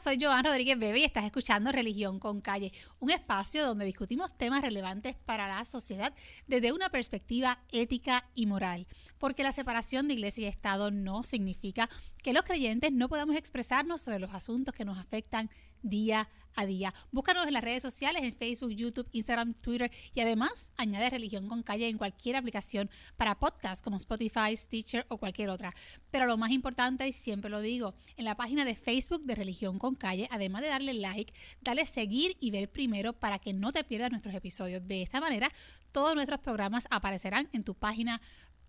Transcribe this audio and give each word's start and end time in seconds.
soy 0.00 0.18
Joan 0.18 0.44
Rodríguez 0.44 0.78
Bebe 0.78 1.00
y 1.00 1.04
estás 1.04 1.26
escuchando 1.26 1.70
Religión 1.70 2.18
con 2.18 2.40
Calle, 2.40 2.72
un 3.00 3.10
espacio 3.10 3.66
donde 3.66 3.84
discutimos 3.84 4.34
temas 4.34 4.62
relevantes 4.62 5.14
para 5.14 5.46
la 5.46 5.62
sociedad 5.66 6.14
desde 6.46 6.72
una 6.72 6.88
perspectiva 6.88 7.58
ética 7.70 8.24
y 8.34 8.46
moral, 8.46 8.86
porque 9.18 9.42
la 9.42 9.52
separación 9.52 10.08
de 10.08 10.14
iglesia 10.14 10.44
y 10.44 10.46
Estado 10.46 10.90
no 10.90 11.22
significa 11.22 11.90
que 12.22 12.32
los 12.32 12.44
creyentes 12.44 12.92
no 12.92 13.10
podamos 13.10 13.36
expresarnos 13.36 14.00
sobre 14.00 14.20
los 14.20 14.32
asuntos 14.32 14.74
que 14.74 14.86
nos 14.86 14.98
afectan 14.98 15.50
día 15.82 16.28
a 16.54 16.66
día. 16.66 16.92
Búscanos 17.12 17.46
en 17.46 17.54
las 17.54 17.64
redes 17.64 17.82
sociales, 17.82 18.22
en 18.22 18.34
Facebook, 18.34 18.70
YouTube, 18.70 19.08
Instagram, 19.12 19.54
Twitter 19.54 19.90
y 20.14 20.20
además 20.20 20.72
añade 20.76 21.10
Religión 21.10 21.48
con 21.48 21.62
Calle 21.62 21.88
en 21.88 21.98
cualquier 21.98 22.36
aplicación 22.36 22.90
para 23.16 23.38
podcast 23.38 23.82
como 23.82 23.96
Spotify, 23.96 24.56
Stitcher 24.56 25.06
o 25.08 25.18
cualquier 25.18 25.50
otra. 25.50 25.74
Pero 26.10 26.26
lo 26.26 26.36
más 26.36 26.50
importante, 26.50 27.06
y 27.06 27.12
siempre 27.12 27.50
lo 27.50 27.60
digo, 27.60 27.94
en 28.16 28.24
la 28.24 28.36
página 28.36 28.64
de 28.64 28.74
Facebook 28.74 29.24
de 29.24 29.34
Religión 29.34 29.78
con 29.78 29.94
Calle, 29.94 30.28
además 30.30 30.62
de 30.62 30.68
darle 30.68 30.94
like, 30.94 31.32
dale 31.60 31.86
seguir 31.86 32.36
y 32.40 32.50
ver 32.50 32.70
primero 32.70 33.12
para 33.12 33.38
que 33.38 33.52
no 33.52 33.72
te 33.72 33.84
pierdas 33.84 34.10
nuestros 34.10 34.34
episodios. 34.34 34.86
De 34.86 35.02
esta 35.02 35.20
manera, 35.20 35.50
todos 35.92 36.14
nuestros 36.14 36.40
programas 36.40 36.86
aparecerán 36.90 37.48
en 37.52 37.64
tu 37.64 37.74
página 37.74 38.20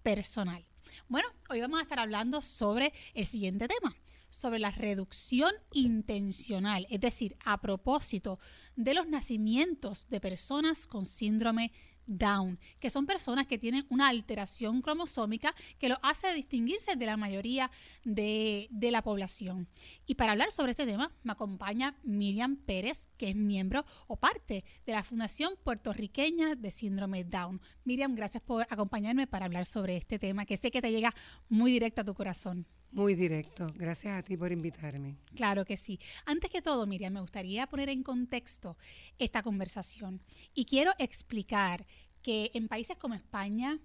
personal. 0.04 0.66
Bueno, 1.07 1.27
hoy 1.49 1.62
vamos 1.62 1.80
a 1.80 1.84
estar 1.84 1.99
hablando 1.99 2.41
sobre 2.41 2.93
el 3.13 3.26
siguiente 3.26 3.68
tema, 3.68 3.96
sobre 4.31 4.58
la 4.58 4.71
reducción 4.71 5.52
intencional, 5.71 6.88
es 6.90 6.99
decir, 6.99 7.38
a 7.45 7.62
propósito 7.62 8.40
de 8.76 8.95
los 8.95 9.07
nacimientos 9.07 10.07
de 10.09 10.20
personas 10.20 10.88
con 10.88 11.05
síndrome 11.05 11.71
Down, 12.07 12.59
que 12.80 12.90
son 12.90 13.05
personas 13.05 13.48
que 13.48 13.57
tienen 13.57 13.85
una 13.90 14.09
alteración 14.09 14.81
cromosómica 14.81 15.54
que 15.77 15.90
lo 15.90 15.98
hace 16.02 16.34
distinguirse 16.34 16.95
de 16.95 17.05
la 17.05 17.17
mayoría 17.17 17.71
de, 18.04 18.67
de, 18.71 18.91
la 18.91 19.02
población. 19.02 19.67
Y 20.05 20.16
para 20.16 20.32
hablar 20.32 20.52
sobre 20.52 20.71
este 20.71 20.85
tema 20.85 21.12
me 21.23 21.32
acompaña 21.32 21.95
Miriam 22.04 22.57
Pérez, 22.57 23.07
que 23.18 23.29
es 23.29 23.35
miembro 23.35 23.85
o 24.07 24.18
parte 24.18 24.65
de 24.85 24.93
la 24.93 25.04
Fundación 25.04 25.54
Puertorriqueña 25.63 26.55
de 26.55 26.71
Síndrome 26.71 27.24
Down. 27.24 27.62
Miriam, 27.85 28.15
gracias 28.15 28.43
por 28.43 28.65
acompañarme 28.70 29.27
para 29.27 29.46
hablar 29.46 29.65
sobre 29.65 29.98
este 29.98 30.20
tema 30.20 30.46
que 30.46 30.57
sé 30.57 30.71
que 30.71 30.82
te 30.82 30.91
llega 30.91 31.13
muy 31.49 31.71
directo 31.71 32.02
a 32.02 32.05
tu 32.05 32.13
corazón. 32.13 32.65
Muy 32.91 33.15
directo. 33.15 33.71
Gracias 33.75 34.17
a 34.17 34.23
ti 34.23 34.35
por 34.35 34.51
invitarme. 34.51 35.15
Claro 35.35 35.65
que 35.65 35.77
sí. 35.77 35.99
Antes 36.25 36.49
que 36.51 36.61
todo, 36.61 36.85
Miriam, 36.85 37.13
me 37.13 37.21
gustaría 37.21 37.67
poner 37.67 37.89
en 37.89 38.03
contexto 38.03 38.77
esta 39.17 39.41
conversación 39.41 40.21
y 40.53 40.65
quiero 40.65 40.91
explicar 40.97 41.85
que 42.21 42.51
en 42.53 42.67
países 42.67 42.97
como 42.97 43.15
España, 43.15 43.79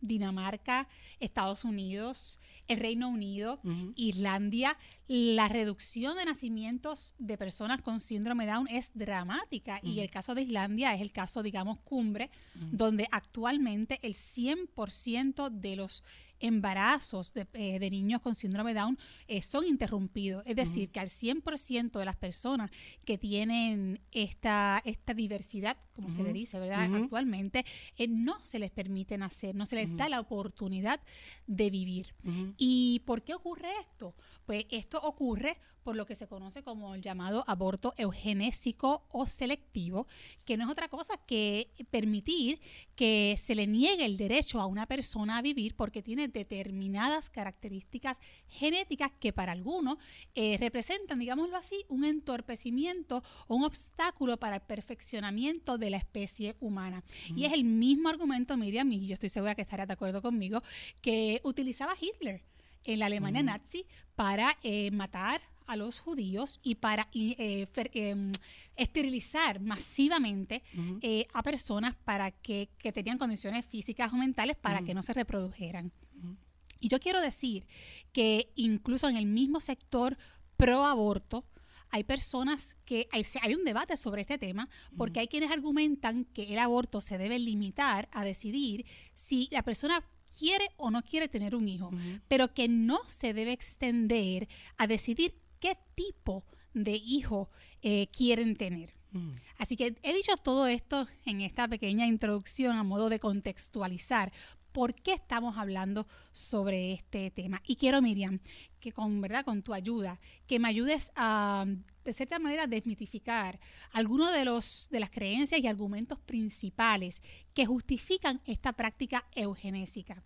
Dinamarca, 0.00 0.88
Estados 1.20 1.64
Unidos, 1.64 2.38
el 2.68 2.80
Reino 2.80 3.08
Unido, 3.08 3.60
uh 3.62 3.68
-huh. 3.68 3.92
Islandia, 3.96 4.76
la 5.08 5.48
reducción 5.48 6.16
de 6.16 6.24
nacimientos 6.24 7.14
de 7.18 7.38
personas 7.38 7.80
con 7.82 8.00
síndrome 8.00 8.46
Down 8.46 8.66
es 8.68 8.90
dramática 8.94 9.80
uh 9.82 9.86
-huh. 9.86 9.92
y 9.92 10.00
el 10.00 10.10
caso 10.10 10.34
de 10.34 10.42
Islandia 10.42 10.94
es 10.94 11.00
el 11.00 11.12
caso, 11.12 11.42
digamos, 11.42 11.78
cumbre, 11.80 12.30
uh 12.54 12.58
-huh. 12.58 12.70
donde 12.72 13.06
actualmente 13.10 14.00
el 14.02 14.14
100% 14.14 15.50
de 15.50 15.76
los 15.76 16.02
embarazos 16.40 17.32
de, 17.32 17.46
eh, 17.54 17.78
de, 17.78 17.90
niños 17.90 18.20
con 18.20 18.34
síndrome 18.34 18.74
Down 18.74 18.98
eh, 19.28 19.42
son 19.42 19.64
interrumpidos. 19.64 20.42
Es 20.46 20.56
decir, 20.56 20.90
que 20.90 21.00
al 21.00 21.08
100% 21.08 21.98
de 21.98 22.04
las 22.04 22.16
personas 22.16 22.70
que 23.04 23.18
tienen 23.18 24.00
esta, 24.12 24.82
esta 24.84 25.14
diversidad, 25.14 25.76
como 25.94 26.12
se 26.12 26.22
le 26.22 26.32
dice, 26.32 26.58
¿verdad? 26.60 26.94
Actualmente, 26.94 27.64
eh, 27.96 28.06
no 28.06 28.44
se 28.44 28.58
les 28.58 28.70
permite 28.70 29.16
nacer, 29.16 29.54
no 29.54 29.64
se 29.64 29.76
les 29.76 29.96
da 29.96 30.08
la 30.08 30.20
oportunidad 30.20 31.00
de 31.46 31.70
vivir. 31.70 32.14
¿Y 32.58 33.00
por 33.06 33.22
qué 33.22 33.34
ocurre 33.34 33.68
esto? 33.80 34.14
Pues 34.44 34.66
esto 34.70 34.95
ocurre 35.02 35.58
por 35.86 35.94
lo 35.94 36.04
que 36.04 36.16
se 36.16 36.26
conoce 36.26 36.64
como 36.64 36.96
el 36.96 37.00
llamado 37.00 37.44
aborto 37.46 37.94
eugenésico 37.96 39.06
o 39.12 39.28
selectivo, 39.28 40.08
que 40.44 40.56
no 40.56 40.64
es 40.64 40.70
otra 40.70 40.88
cosa 40.88 41.16
que 41.16 41.70
permitir 41.90 42.60
que 42.96 43.38
se 43.40 43.54
le 43.54 43.68
niegue 43.68 44.04
el 44.04 44.16
derecho 44.16 44.60
a 44.60 44.66
una 44.66 44.86
persona 44.86 45.38
a 45.38 45.42
vivir 45.42 45.76
porque 45.76 46.02
tiene 46.02 46.26
determinadas 46.26 47.30
características 47.30 48.18
genéticas 48.48 49.12
que 49.20 49.32
para 49.32 49.52
algunos 49.52 49.98
eh, 50.34 50.56
representan, 50.58 51.20
digámoslo 51.20 51.56
así, 51.56 51.84
un 51.88 52.02
entorpecimiento 52.02 53.22
o 53.46 53.54
un 53.54 53.62
obstáculo 53.62 54.38
para 54.38 54.56
el 54.56 54.62
perfeccionamiento 54.62 55.78
de 55.78 55.90
la 55.90 55.98
especie 55.98 56.56
humana. 56.58 57.04
Mm. 57.30 57.38
Y 57.38 57.44
es 57.44 57.52
el 57.52 57.62
mismo 57.62 58.08
argumento, 58.08 58.56
Miriam, 58.56 58.90
y 58.90 59.06
yo 59.06 59.14
estoy 59.14 59.28
segura 59.28 59.54
que 59.54 59.62
estarás 59.62 59.86
de 59.86 59.92
acuerdo 59.92 60.20
conmigo, 60.20 60.64
que 61.00 61.40
utilizaba 61.44 61.94
Hitler 62.00 62.42
en 62.86 62.98
la 63.00 63.06
Alemania 63.06 63.42
mm. 63.42 63.46
nazi 63.46 63.86
para 64.14 64.56
eh, 64.62 64.90
matar 64.90 65.40
a 65.66 65.76
los 65.76 65.98
judíos 65.98 66.60
y 66.62 66.76
para 66.76 67.08
eh, 67.12 67.66
fer, 67.66 67.90
eh, 67.94 68.32
esterilizar 68.76 69.60
masivamente 69.60 70.62
uh 70.74 70.78
-huh. 70.78 70.98
eh, 71.02 71.26
a 71.32 71.42
personas 71.42 71.94
para 72.04 72.30
que, 72.30 72.68
que, 72.78 72.92
tenían 72.92 73.18
condiciones 73.18 73.66
físicas 73.66 74.12
o 74.12 74.16
mentales 74.16 74.56
para 74.56 74.78
uh 74.78 74.82
-huh. 74.82 74.86
que 74.86 74.94
no 74.94 75.02
se 75.02 75.12
reprodujeran. 75.12 75.92
Uh 76.14 76.24
-huh. 76.24 76.36
Y 76.80 76.88
yo 76.88 77.00
quiero 77.00 77.20
decir 77.20 77.66
que 78.12 78.52
incluso 78.54 79.08
en 79.08 79.16
el 79.16 79.26
mismo 79.26 79.60
sector 79.60 80.16
pro 80.56 80.84
aborto, 80.84 81.44
hay 81.90 82.04
personas 82.04 82.76
que 82.84 83.08
hay, 83.12 83.24
hay, 83.42 83.54
un 83.54 83.64
debate 83.64 83.96
sobre 83.96 84.22
este 84.22 84.38
tema 84.38 84.68
porque 84.96 85.20
hay 85.20 85.28
quienes 85.28 85.52
argumentan 85.52 86.24
que 86.24 86.52
el 86.52 86.58
aborto 86.58 87.00
se 87.00 87.16
debe 87.16 87.38
limitar 87.38 88.08
a 88.10 88.24
decidir 88.24 88.84
si 89.14 89.48
la 89.52 89.62
persona 89.62 90.04
quiere 90.38 90.68
o 90.76 90.90
no 90.90 91.02
quiere 91.02 91.28
tener 91.28 91.54
un 91.54 91.68
hijo, 91.68 91.90
pero 92.28 92.52
que 92.52 92.68
no 92.68 93.00
se 93.06 93.32
debe 93.32 93.52
extender 93.52 94.48
a 94.76 94.86
decidir 94.86 95.34
qué 95.60 95.78
tipo 95.94 96.44
de 96.74 96.96
hijo 96.96 97.50
eh, 97.82 98.06
quieren 98.08 98.56
tener. 98.56 98.92
Mm. 99.12 99.32
Así 99.58 99.76
que 99.76 99.96
he 100.02 100.14
dicho 100.14 100.36
todo 100.36 100.66
esto 100.66 101.06
en 101.24 101.40
esta 101.40 101.68
pequeña 101.68 102.06
introducción 102.06 102.76
a 102.76 102.82
modo 102.82 103.08
de 103.08 103.18
contextualizar 103.18 104.32
por 104.72 104.94
qué 104.94 105.14
estamos 105.14 105.56
hablando 105.56 106.06
sobre 106.32 106.92
este 106.92 107.30
tema. 107.30 107.62
Y 107.66 107.76
quiero, 107.76 108.02
Miriam, 108.02 108.40
que 108.78 108.92
con 108.92 109.22
verdad, 109.22 109.44
con 109.44 109.62
tu 109.62 109.72
ayuda, 109.72 110.20
que 110.46 110.58
me 110.58 110.68
ayudes 110.68 111.12
a, 111.16 111.64
de 112.06 112.12
cierta 112.14 112.38
manera, 112.38 112.66
desmitificar 112.66 113.60
algunos 113.92 114.32
de 114.32 114.44
los 114.44 114.88
de 114.90 115.00
las 115.00 115.10
creencias 115.10 115.60
y 115.60 115.66
argumentos 115.66 116.18
principales 116.20 117.20
que 117.52 117.66
justifican 117.66 118.40
esta 118.46 118.72
práctica 118.72 119.26
eugenésica. 119.32 120.22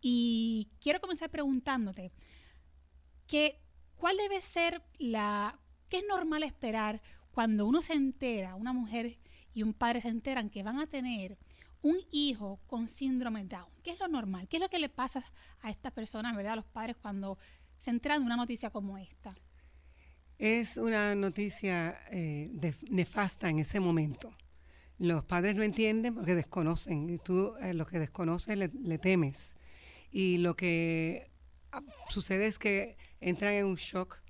Y 0.00 0.68
quiero 0.80 1.00
comenzar 1.00 1.30
preguntándote 1.30 2.12
que 3.26 3.60
¿Cuál 4.00 4.16
debe 4.16 4.40
ser 4.40 4.82
la... 4.98 5.60
¿Qué 5.90 5.98
es 5.98 6.04
normal 6.08 6.42
esperar 6.42 7.02
cuando 7.32 7.66
uno 7.66 7.82
se 7.82 7.92
entera, 7.92 8.54
una 8.54 8.72
mujer 8.72 9.18
y 9.52 9.62
un 9.62 9.74
padre 9.74 10.00
se 10.00 10.08
enteran 10.08 10.48
que 10.48 10.62
van 10.62 10.78
a 10.78 10.86
tener 10.86 11.36
un 11.82 11.98
hijo 12.10 12.60
con 12.66 12.88
síndrome 12.88 13.44
Down? 13.44 13.68
¿Qué 13.82 13.90
es 13.90 14.00
lo 14.00 14.08
normal? 14.08 14.48
¿Qué 14.48 14.56
es 14.56 14.62
lo 14.62 14.70
que 14.70 14.78
le 14.78 14.88
pasa 14.88 15.22
a 15.60 15.68
estas 15.68 15.92
personas, 15.92 16.34
verdad, 16.34 16.54
a 16.54 16.56
los 16.56 16.64
padres 16.64 16.96
cuando 16.96 17.36
se 17.78 17.90
enteran 17.90 18.20
de 18.20 18.26
una 18.26 18.36
noticia 18.36 18.70
como 18.70 18.96
esta? 18.96 19.36
Es 20.40 20.78
una 20.78 21.14
noticia 21.14 22.00
eh, 22.10 22.48
de, 22.50 22.74
nefasta 22.90 23.50
en 23.50 23.58
ese 23.58 23.78
momento. 23.78 24.34
Los 24.96 25.22
padres 25.22 25.54
no 25.54 25.62
entienden 25.62 26.14
porque 26.14 26.34
desconocen. 26.34 27.10
Y 27.10 27.18
tú, 27.18 27.54
eh, 27.60 27.74
lo 27.74 27.86
que 27.86 27.98
desconoces, 27.98 28.56
le, 28.56 28.98
temes. 28.98 29.58
Y 30.10 30.38
lo 30.38 30.56
que 30.56 31.30
sucede 32.08 32.46
es 32.46 32.58
que 32.58 32.96
entran 33.20 33.52
en 33.52 33.66
un 33.66 33.74
shock 33.74 34.22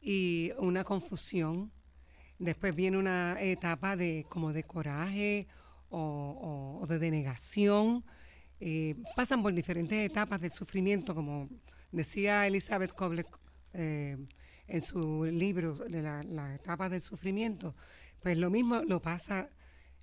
y 0.00 0.50
una 0.58 0.82
confusión. 0.82 1.70
Después 2.40 2.74
viene 2.74 2.98
una 2.98 3.40
etapa 3.40 3.94
de 3.94 4.26
como 4.28 4.52
de 4.52 4.64
coraje 4.64 5.46
o 5.88 6.84
de 6.88 6.98
denegación. 6.98 8.04
Eh, 8.60 8.96
pasan 9.14 9.40
por 9.42 9.54
diferentes 9.54 10.10
etapas 10.10 10.40
del 10.40 10.50
sufrimiento, 10.50 11.14
como 11.14 11.48
decía 11.92 12.44
Elizabeth 12.46 12.92
Kobler 12.92 13.24
eh, 13.72 14.16
en 14.68 14.82
su 14.82 15.24
libro 15.24 15.74
de 15.74 16.02
la, 16.02 16.22
la 16.22 16.54
etapa 16.54 16.88
del 16.88 17.00
sufrimiento. 17.00 17.74
Pues 18.22 18.36
lo 18.38 18.50
mismo 18.50 18.82
lo 18.82 19.00
pasa 19.00 19.50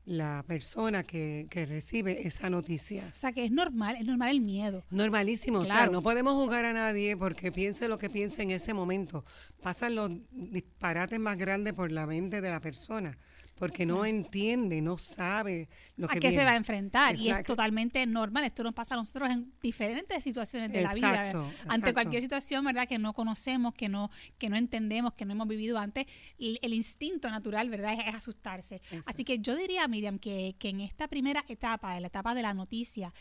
la 0.05 0.43
persona 0.47 1.03
que, 1.03 1.47
que, 1.49 1.65
recibe 1.65 2.27
esa 2.27 2.49
noticia. 2.49 3.03
O 3.11 3.15
sea, 3.15 3.31
que 3.31 3.43
es 3.43 3.51
normal, 3.51 3.95
es 3.95 4.05
normal 4.05 4.29
el 4.29 4.41
miedo. 4.41 4.83
Normalísimo, 4.91 5.63
claro. 5.63 5.79
o 5.79 5.83
sea, 5.83 5.91
no 5.91 6.01
podemos 6.03 6.33
juzgar 6.33 6.65
a 6.65 6.73
nadie 6.73 7.17
porque 7.17 7.51
piense 7.51 7.87
lo 7.87 7.97
que 7.97 8.09
piense 8.09 8.43
en 8.43 8.51
ese 8.51 8.73
momento. 8.73 9.25
Pasan 9.61 9.95
los 9.95 10.11
disparates 10.31 11.19
más 11.19 11.37
grandes 11.37 11.73
por 11.73 11.91
la 11.91 12.05
mente 12.05 12.39
de 12.41 12.49
la 12.49 12.59
persona 12.59 13.17
porque 13.55 13.85
no 13.85 14.05
entiende, 14.05 14.81
no 14.81 14.97
sabe 14.97 15.69
lo 15.95 16.07
que 16.07 16.17
a 16.17 16.19
qué 16.19 16.27
viene. 16.27 16.41
se 16.41 16.45
va 16.45 16.51
a 16.51 16.55
enfrentar 16.57 17.15
exacto. 17.15 17.29
y 17.29 17.31
es 17.31 17.45
totalmente 17.45 18.05
normal. 18.05 18.43
Esto 18.43 18.63
nos 18.63 18.73
pasa 18.73 18.95
a 18.95 18.97
nosotros 18.97 19.29
en 19.29 19.53
diferentes 19.61 20.23
situaciones 20.23 20.71
de 20.71 20.81
exacto, 20.81 21.01
la 21.01 21.11
vida. 21.11 21.25
Exacto. 21.27 21.51
Ante 21.67 21.93
cualquier 21.93 22.21
situación, 22.21 22.65
¿verdad? 22.65 22.87
Que 22.87 22.99
no 22.99 23.13
conocemos, 23.13 23.73
que 23.73 23.87
no 23.87 24.11
que 24.37 24.49
no 24.49 24.57
entendemos, 24.57 25.13
que 25.13 25.25
no 25.25 25.33
hemos 25.33 25.47
vivido 25.47 25.79
antes, 25.79 26.05
el, 26.37 26.59
el 26.61 26.73
instinto 26.73 27.29
natural, 27.29 27.69
¿verdad? 27.69 27.93
Es, 27.93 28.07
es 28.07 28.15
asustarse. 28.15 28.81
Así 29.05 29.23
que 29.23 29.39
yo 29.39 29.55
diría, 29.55 29.87
Miriam, 29.87 30.19
que, 30.19 30.55
que 30.59 30.69
en 30.69 30.81
esta 30.81 31.07
primera 31.07 31.45
etapa, 31.47 31.95
en 31.95 32.01
la 32.01 32.07
etapa 32.07 32.35
de 32.35 32.41
la 32.41 32.53
noticia, 32.53 33.13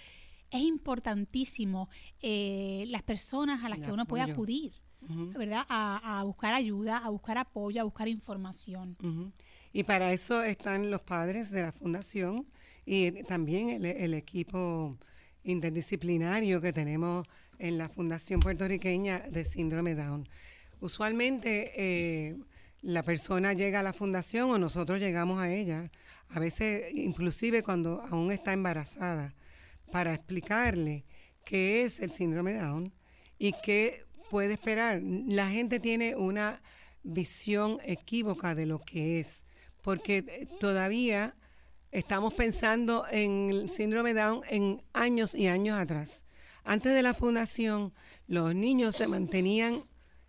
es 0.50 0.62
importantísimo 0.62 1.88
eh, 2.20 2.84
las 2.88 3.02
personas 3.02 3.64
a 3.64 3.68
las 3.68 3.78
que 3.78 3.92
uno 3.92 4.06
puede 4.06 4.24
acudir. 4.24 4.72
¿verdad? 5.06 5.66
A, 5.68 6.22
buscar 6.24 6.54
ayuda, 6.54 6.96
a 6.96 7.10
buscar 7.10 7.36
apoyo, 7.36 7.80
a 7.80 7.84
buscar 7.84 8.08
información. 8.08 8.96
Y 9.76 9.82
para 9.82 10.12
eso 10.12 10.40
están 10.44 10.88
los 10.88 11.02
padres 11.02 11.50
de 11.50 11.62
la 11.62 11.72
fundación 11.72 12.46
y 12.86 13.10
también 13.24 13.84
el, 13.84 14.14
equipo 14.14 14.96
interdisciplinario 15.42 16.60
que 16.60 16.72
tenemos 16.72 17.26
en 17.58 17.76
la 17.76 17.88
Fundación 17.88 18.38
Puertorriqueña 18.38 19.24
de 19.28 19.44
Síndrome 19.44 19.96
Down. 19.96 20.28
Usualmente 20.78 21.72
eh, 21.74 22.36
la 22.82 23.02
persona 23.02 23.52
llega 23.52 23.80
a 23.80 23.82
la 23.82 23.92
fundación 23.92 24.48
o 24.52 24.58
nosotros 24.58 25.00
llegamos 25.00 25.40
a 25.40 25.52
ella, 25.52 25.90
a 26.28 26.38
veces 26.38 26.94
inclusive 26.94 27.64
cuando 27.64 28.00
aún 28.08 28.30
está 28.30 28.52
embarazada, 28.52 29.34
para 29.90 30.14
explicarle 30.14 31.04
qué 31.44 31.82
es 31.82 31.98
el 31.98 32.12
síndrome 32.12 32.54
Down 32.54 32.92
y 33.40 33.52
qué 33.64 34.04
puede 34.30 34.52
esperar. 34.52 35.02
La 35.02 35.50
gente 35.50 35.80
tiene 35.80 36.14
una 36.14 36.62
visión 37.02 37.78
equívoca 37.84 38.54
de 38.54 38.66
lo 38.66 38.78
que 38.78 39.18
es, 39.18 39.46
porque 39.84 40.24
eh, 40.26 40.48
todavía 40.58 41.36
estamos 41.92 42.34
pensando 42.34 43.04
en 43.10 43.50
el 43.50 43.70
síndrome 43.70 44.14
Down 44.14 44.40
en 44.48 44.82
años 44.94 45.34
y 45.34 45.46
años 45.46 45.78
atrás. 45.78 46.24
Antes 46.64 46.94
de 46.94 47.02
la 47.02 47.12
fundación, 47.12 47.92
los 48.26 48.54
niños 48.54 48.96
se 48.96 49.06
mantenían 49.06 49.84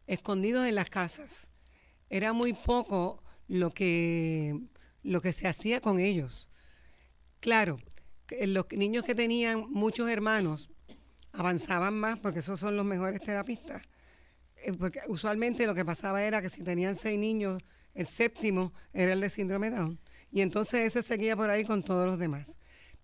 escondidos 0.06 0.68
en 0.68 0.76
las 0.76 0.90
casas. 0.90 1.50
Era 2.10 2.34
muy 2.34 2.52
poco 2.52 3.24
lo 3.48 3.72
que, 3.72 4.60
lo 5.02 5.22
que 5.22 5.32
se 5.32 5.48
hacía 5.48 5.80
con 5.80 6.00
ellos. 6.00 6.52
Claro, 7.40 7.80
los 8.46 8.66
niños 8.72 9.06
que 9.06 9.16
tenían 9.16 9.72
muchos 9.72 10.10
hermanos 10.10 10.70
avanzaban 11.32 11.94
más 11.94 12.20
porque 12.20 12.40
esos 12.40 12.60
son 12.60 12.76
los 12.76 12.86
mejores 12.86 13.22
terapistas. 13.22 13.82
Eh, 14.66 14.74
porque 14.74 15.00
usualmente 15.08 15.66
lo 15.66 15.74
que 15.74 15.86
pasaba 15.86 16.24
era 16.24 16.42
que 16.42 16.50
si 16.50 16.62
tenían 16.62 16.96
seis 16.96 17.18
niños, 17.18 17.64
el 17.96 18.06
séptimo 18.06 18.74
era 18.94 19.14
el 19.14 19.22
de 19.22 19.30
síndrome 19.30 19.72
Down. 19.72 19.98
Y 20.32 20.42
entonces 20.42 20.86
ese 20.86 21.02
seguía 21.02 21.36
por 21.36 21.50
ahí 21.50 21.64
con 21.64 21.82
todos 21.82 22.06
los 22.06 22.20
demás. 22.20 22.58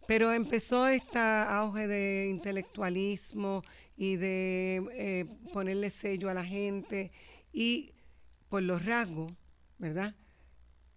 Pero 0.05 0.33
empezó 0.33 0.87
este 0.87 1.17
auge 1.17 1.87
de 1.87 2.27
intelectualismo 2.29 3.63
y 3.95 4.17
de 4.17 4.83
eh, 4.93 5.25
ponerle 5.53 5.89
sello 5.89 6.29
a 6.29 6.33
la 6.33 6.43
gente 6.43 7.11
y 7.53 7.93
por 8.49 8.63
los 8.63 8.85
rasgos, 8.85 9.31
¿verdad? 9.77 10.13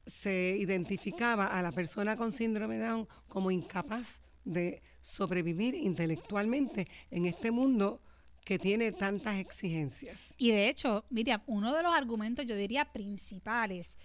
Se 0.06 0.56
identificaba 0.58 1.46
a 1.46 1.62
la 1.62 1.70
persona 1.70 2.16
con 2.16 2.32
síndrome 2.32 2.78
Down 2.78 3.06
como 3.28 3.50
incapaz 3.50 4.22
de 4.44 4.82
sobrevivir 5.00 5.74
intelectualmente 5.74 6.88
en 7.10 7.26
este 7.26 7.50
mundo 7.50 8.00
que 8.44 8.58
tiene 8.58 8.92
tantas 8.92 9.36
exigencias. 9.36 10.34
Y 10.36 10.50
de 10.50 10.68
hecho, 10.68 11.04
Miriam, 11.08 11.42
uno 11.46 11.74
de 11.74 11.82
los 11.82 11.94
argumentos, 11.94 12.44
yo 12.44 12.54
diría, 12.54 12.92
principales 12.92 13.98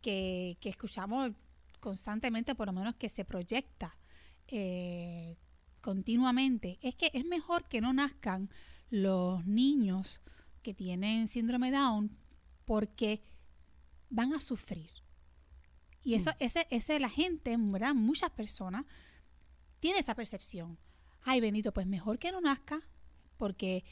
que, 0.00 0.56
escuchamos 0.62 1.32
constantemente, 1.80 2.54
por 2.54 2.66
lo 2.66 2.72
menos 2.72 2.96
que 2.96 3.10
se 3.10 3.26
proyecta 3.26 3.94
eh, 4.48 5.36
continuamente, 5.82 6.78
es 6.80 6.94
que 6.94 7.10
es 7.12 7.26
mejor 7.26 7.68
que 7.68 7.82
no 7.82 7.92
nazcan 7.92 8.48
los 8.88 9.44
niños 9.46 10.22
que 10.62 10.72
tienen 10.72 11.28
síndrome 11.28 11.70
Down 11.70 12.16
porque 12.64 13.22
van 14.08 14.32
a 14.32 14.40
sufrir. 14.40 14.90
Y 16.02 16.14
eso, 16.14 16.30
mm. 16.30 16.36
ese, 16.38 16.66
ese, 16.70 17.00
la 17.00 17.10
gente, 17.10 17.54
¿verdad? 17.58 17.94
Muchas 17.94 18.30
personas 18.30 18.86
tiene 19.80 19.98
esa 19.98 20.14
percepción. 20.14 20.78
Ay, 21.22 21.40
bendito, 21.40 21.72
pues 21.72 21.86
mejor 21.86 22.18
que 22.18 22.32
no 22.32 22.40
nazca, 22.40 22.82
porque 23.44 23.84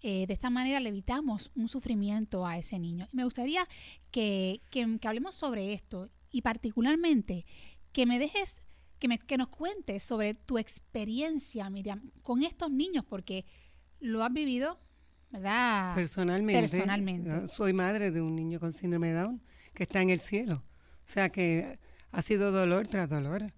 eh, 0.00 0.26
de 0.26 0.32
esta 0.32 0.48
manera 0.48 0.80
le 0.80 0.88
evitamos 0.88 1.50
un 1.54 1.68
sufrimiento 1.68 2.46
a 2.46 2.56
ese 2.56 2.78
niño. 2.78 3.06
Y 3.12 3.16
me 3.18 3.24
gustaría 3.24 3.68
que, 4.10 4.62
hablemos 5.04 5.34
sobre 5.34 5.74
esto 5.74 6.08
y 6.30 6.40
particularmente 6.40 7.44
que 7.92 8.06
me 8.06 8.18
dejes, 8.18 8.62
que, 8.98 9.08
me, 9.08 9.18
que 9.18 9.36
nos 9.36 9.48
cuentes 9.48 10.02
sobre 10.04 10.32
tu 10.32 10.56
experiencia, 10.56 11.68
Miriam, 11.68 12.12
con 12.22 12.42
estos 12.42 12.70
niños, 12.70 13.04
porque 13.04 13.44
lo 14.00 14.24
has 14.24 14.32
vivido, 14.32 14.80
¿verdad? 15.30 15.94
Personalmente. 15.94 16.62
Personalmente. 16.62 17.48
Soy 17.48 17.74
madre 17.74 18.10
de 18.10 18.22
un 18.22 18.34
niño 18.34 18.58
con 18.58 18.72
síndrome 18.72 19.08
de 19.08 19.20
Down 19.20 19.42
que 19.74 19.82
está 19.82 20.00
en 20.00 20.08
el 20.08 20.20
cielo. 20.20 20.64
O 21.06 21.12
sea 21.12 21.28
que 21.28 21.78
ha 22.10 22.22
sido 22.22 22.52
dolor 22.52 22.88
tras 22.88 23.10
dolor. 23.10 23.52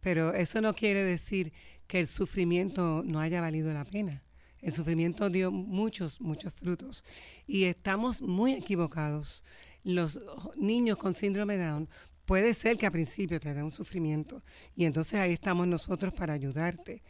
Pero 0.00 0.34
eso 0.34 0.60
no 0.60 0.72
quiere 0.72 1.02
decir 1.02 1.52
que 1.88 1.98
el 1.98 2.06
sufrimiento 2.06 3.02
no 3.04 3.18
haya 3.18 3.40
valido 3.40 3.72
la 3.72 3.84
pena. 3.84 4.22
El 4.64 4.72
sufrimiento 4.72 5.28
dio 5.28 5.52
muchos, 5.52 6.22
muchos 6.22 6.54
frutos. 6.54 7.04
Y 7.46 7.64
estamos 7.64 8.22
muy 8.22 8.54
equivocados. 8.54 9.44
Los 9.82 10.18
niños 10.56 10.96
con 10.96 11.12
síndrome 11.12 11.58
Down 11.58 11.86
puede 12.24 12.54
ser 12.54 12.78
que 12.78 12.86
a 12.86 12.90
principio 12.90 13.38
te 13.38 13.52
den 13.52 13.64
un 13.64 13.70
sufrimiento 13.70 14.42
y 14.74 14.86
entonces 14.86 15.20
ahí 15.20 15.34
estamos 15.34 15.66
nosotros 15.66 16.14
para 16.14 16.32
ayudarte. 16.32 17.02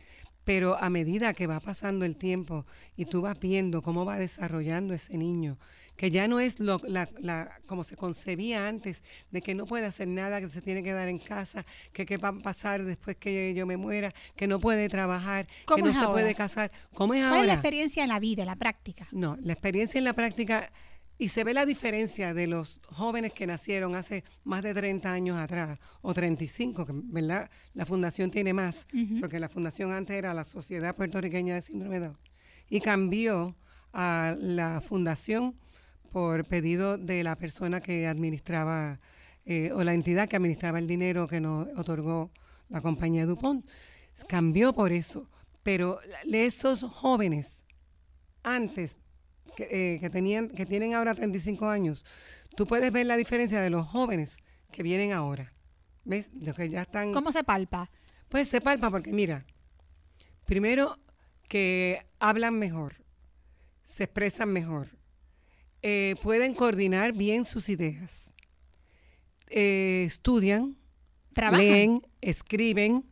Pero 0.43 0.77
a 0.77 0.91
medida 0.91 1.33
que 1.33 1.47
va 1.47 1.61
pasando 1.61 2.05
el 2.05 2.17
tiempo 2.17 2.67
y 2.97 3.05
tú 3.05 3.23
vas 3.23 3.39
viendo 3.39 3.83
cómo 3.83 4.05
va 4.05 4.19
desarrollando 4.19 4.93
ese 4.93 5.17
niño, 5.17 5.57
que 5.97 6.11
ya 6.11 6.27
no 6.29 6.41
es 6.41 6.61
lo, 6.61 6.81
la, 6.87 7.09
la, 7.21 7.61
como 7.67 7.85
se 7.85 7.97
concebía 7.97 8.67
antes, 8.67 9.03
de 9.31 9.41
que 9.41 9.55
no 9.55 9.67
puede 9.67 9.87
hacer 9.87 10.09
nada, 10.09 10.41
que 10.41 10.49
se 10.51 10.61
tiene 10.61 10.83
que 10.83 10.93
dar 10.93 11.09
en 11.09 11.19
casa, 11.19 11.65
que 11.93 12.05
qué 12.05 12.17
va 12.17 12.29
a 12.29 12.39
pasar 12.39 12.85
después 12.85 13.17
que 13.17 13.55
yo 13.55 13.67
me 13.67 13.77
muera, 13.77 14.13
que 14.37 14.47
no 14.47 14.59
puede 14.59 14.89
trabajar, 14.89 15.47
que 15.75 15.83
no 15.83 15.95
se 15.95 16.07
puede 16.09 16.35
casar. 16.35 16.71
¿Cómo 16.95 17.15
es 17.15 17.21
¿Cuál 17.21 17.31
ahora? 17.31 17.41
es 17.43 17.47
la 17.47 17.55
experiencia 17.55 18.03
en 18.03 18.09
la 18.09 18.19
vida, 18.19 18.43
en 18.43 18.49
la 18.49 18.57
práctica? 18.57 19.07
No, 19.13 19.37
la 19.41 19.53
experiencia 19.53 19.99
en 19.99 20.05
la 20.05 20.13
práctica, 20.13 20.71
y 21.17 21.29
se 21.29 21.45
ve 21.45 21.55
la 21.55 21.65
diferencia 21.65 22.35
de 22.35 22.49
los 22.49 22.81
jóvenes 22.87 23.33
que 23.33 23.47
nacieron 23.47 23.95
hace 23.95 24.25
más 24.43 24.65
de 24.65 24.75
30 24.75 25.13
años 25.13 25.39
atrás, 25.39 25.79
o 26.03 26.13
35, 26.13 26.87
que 26.87 26.93
¿verdad? 26.95 27.49
La 27.73 27.87
fundación 27.87 28.31
tiene 28.33 28.53
más, 28.53 28.89
porque 29.21 29.39
la 29.39 29.49
fundación 29.49 29.93
antes 29.93 30.17
era 30.17 30.35
la 30.35 30.45
Sociedad 30.45 30.95
Puertorriqueña 30.95 31.55
de 31.55 31.63
Síndrome 31.63 32.01
de 32.01 32.07
Down, 32.07 32.19
y 32.69 32.81
cambió 32.81 33.55
a 33.93 34.35
la 34.41 34.81
fundación 34.81 35.55
por 36.15 36.45
pedido 36.45 36.97
de 36.97 37.25
la 37.25 37.35
persona 37.35 37.81
que 37.81 38.07
administraba 38.07 39.01
eh, 39.47 39.73
o 39.73 39.83
la 39.83 39.95
entidad 39.95 40.29
que 40.29 40.37
administraba 40.37 40.79
el 40.79 40.87
dinero 40.87 41.27
que 41.27 41.41
nos 41.41 41.67
otorgó 41.77 42.31
la 42.69 42.81
compañía 42.81 43.27
DuPont. 43.27 43.69
Cambió 44.29 44.73
por 44.73 44.93
eso. 44.93 45.29
Pero 45.65 45.99
esos 46.23 46.85
jóvenes, 46.85 47.65
antes, 48.45 48.97
que, 49.57 49.99
eh, 50.05 50.09
tenían, 50.11 50.51
que 50.51 50.65
tienen 50.65 50.95
ahora 50.95 51.17
35 51.17 51.67
años, 51.67 52.05
tú 52.55 52.65
puedes 52.65 52.93
ver 52.93 53.07
la 53.07 53.17
diferencia 53.17 53.61
de 53.61 53.71
los 53.71 53.85
jóvenes 53.85 54.37
que 54.71 54.85
vienen 54.85 55.13
ahora. 55.13 55.53
¿Ves? 56.05 56.31
Los 56.41 56.55
que 56.55 56.71
ya 56.71 56.83
están... 56.83 57.13
¿Cómo 57.13 57.33
se 57.33 57.43
palpa? 57.43 57.91
Pues 58.29 58.47
se 58.47 58.61
palpa 58.61 58.89
porque, 58.89 59.13
mira, 59.13 59.45
primero 60.45 60.97
que 61.49 62.07
hablan 62.21 62.57
mejor, 62.57 63.03
se 63.83 64.05
expresan 64.05 64.53
mejor, 64.53 64.94
eh, 65.87 66.17
pueden 66.23 66.55
coordinar 66.55 67.13
bien 67.13 67.45
sus 67.45 67.69
ideas. 67.69 68.33
Eh, 69.51 70.05
estudian, 70.07 70.79
leen, 71.53 72.01
escriben, 72.23 73.05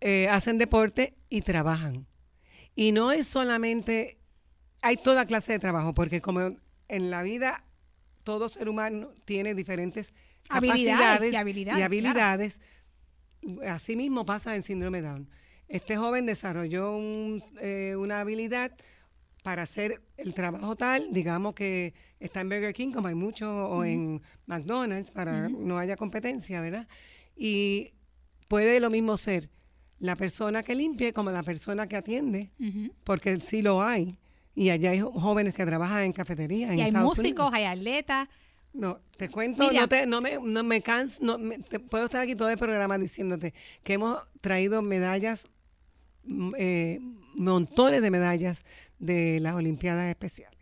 eh, 0.00 0.26
hacen 0.30 0.56
deporte 0.56 1.12
y 1.28 1.42
trabajan. 1.42 2.06
Y 2.74 2.92
no 2.92 3.12
es 3.12 3.26
solamente, 3.26 4.16
hay 4.80 4.96
toda 4.96 5.26
clase 5.26 5.52
de 5.52 5.58
trabajo, 5.58 5.92
porque 5.92 6.22
como 6.22 6.56
en 6.88 7.10
la 7.10 7.22
vida 7.22 7.66
todo 8.22 8.48
ser 8.48 8.70
humano 8.70 9.10
tiene 9.26 9.54
diferentes 9.54 10.14
capacidades 10.48 11.34
y 11.34 11.36
habilidades, 11.36 11.80
y 11.80 11.82
habilidades 11.82 12.60
así 13.68 13.94
mismo 13.94 14.24
pasa 14.24 14.56
en 14.56 14.62
síndrome 14.62 15.02
Down. 15.02 15.28
Este 15.68 15.98
joven 15.98 16.24
desarrolló 16.24 16.96
una 16.96 18.20
habilidad 18.20 18.72
para 19.44 19.64
hacer 19.64 20.00
el 20.16 20.32
trabajo 20.32 20.74
tal, 20.74 21.12
digamos 21.12 21.54
que 21.54 21.92
está 22.18 22.40
en 22.40 22.48
Burger 22.48 22.72
King, 22.72 22.92
como 22.92 23.08
hay 23.08 23.14
mucho, 23.14 23.68
o 23.68 23.84
en 23.84 24.22
McDonald's, 24.46 25.10
para 25.10 25.50
no 25.50 25.76
haya 25.76 25.96
competencia, 25.96 26.62
¿verdad? 26.62 26.88
Y 27.36 27.92
puede 28.48 28.80
lo 28.80 28.88
mismo 28.88 29.18
ser 29.18 29.50
la 29.98 30.16
persona 30.16 30.62
que 30.62 30.74
limpie 30.74 31.12
como 31.12 31.30
la 31.30 31.42
persona 31.42 31.86
que 31.86 31.96
atiende, 31.96 32.52
porque 33.04 33.38
sí 33.40 33.60
lo 33.60 33.82
hay. 33.82 34.18
Y 34.54 34.70
allá 34.70 34.92
hay 34.92 35.00
jóvenes 35.00 35.52
que 35.52 35.66
trabajan 35.66 36.04
en 36.04 36.14
cafetería. 36.14 36.74
y 36.74 36.80
hay 36.80 36.92
músicos, 36.92 37.52
hay 37.52 37.64
atletas. 37.64 38.30
No, 38.72 38.98
te 39.18 39.28
cuento, 39.28 39.70
no, 39.70 39.88
te, 39.88 40.06
no, 40.06 40.22
me, 40.22 40.38
no 40.42 40.64
me 40.64 40.80
canso, 40.80 41.22
no, 41.22 41.38
puedo 41.90 42.06
estar 42.06 42.22
aquí 42.22 42.34
todo 42.34 42.48
el 42.48 42.56
programa 42.56 42.96
diciéndote 42.96 43.52
que 43.82 43.92
hemos 43.92 44.18
traído 44.40 44.80
medallas, 44.80 45.46
eh, 46.58 47.00
montones 47.34 48.02
de 48.02 48.10
medallas 48.10 48.64
de 48.98 49.40
las 49.40 49.54
Olimpiadas 49.54 50.08
Especiales. 50.08 50.54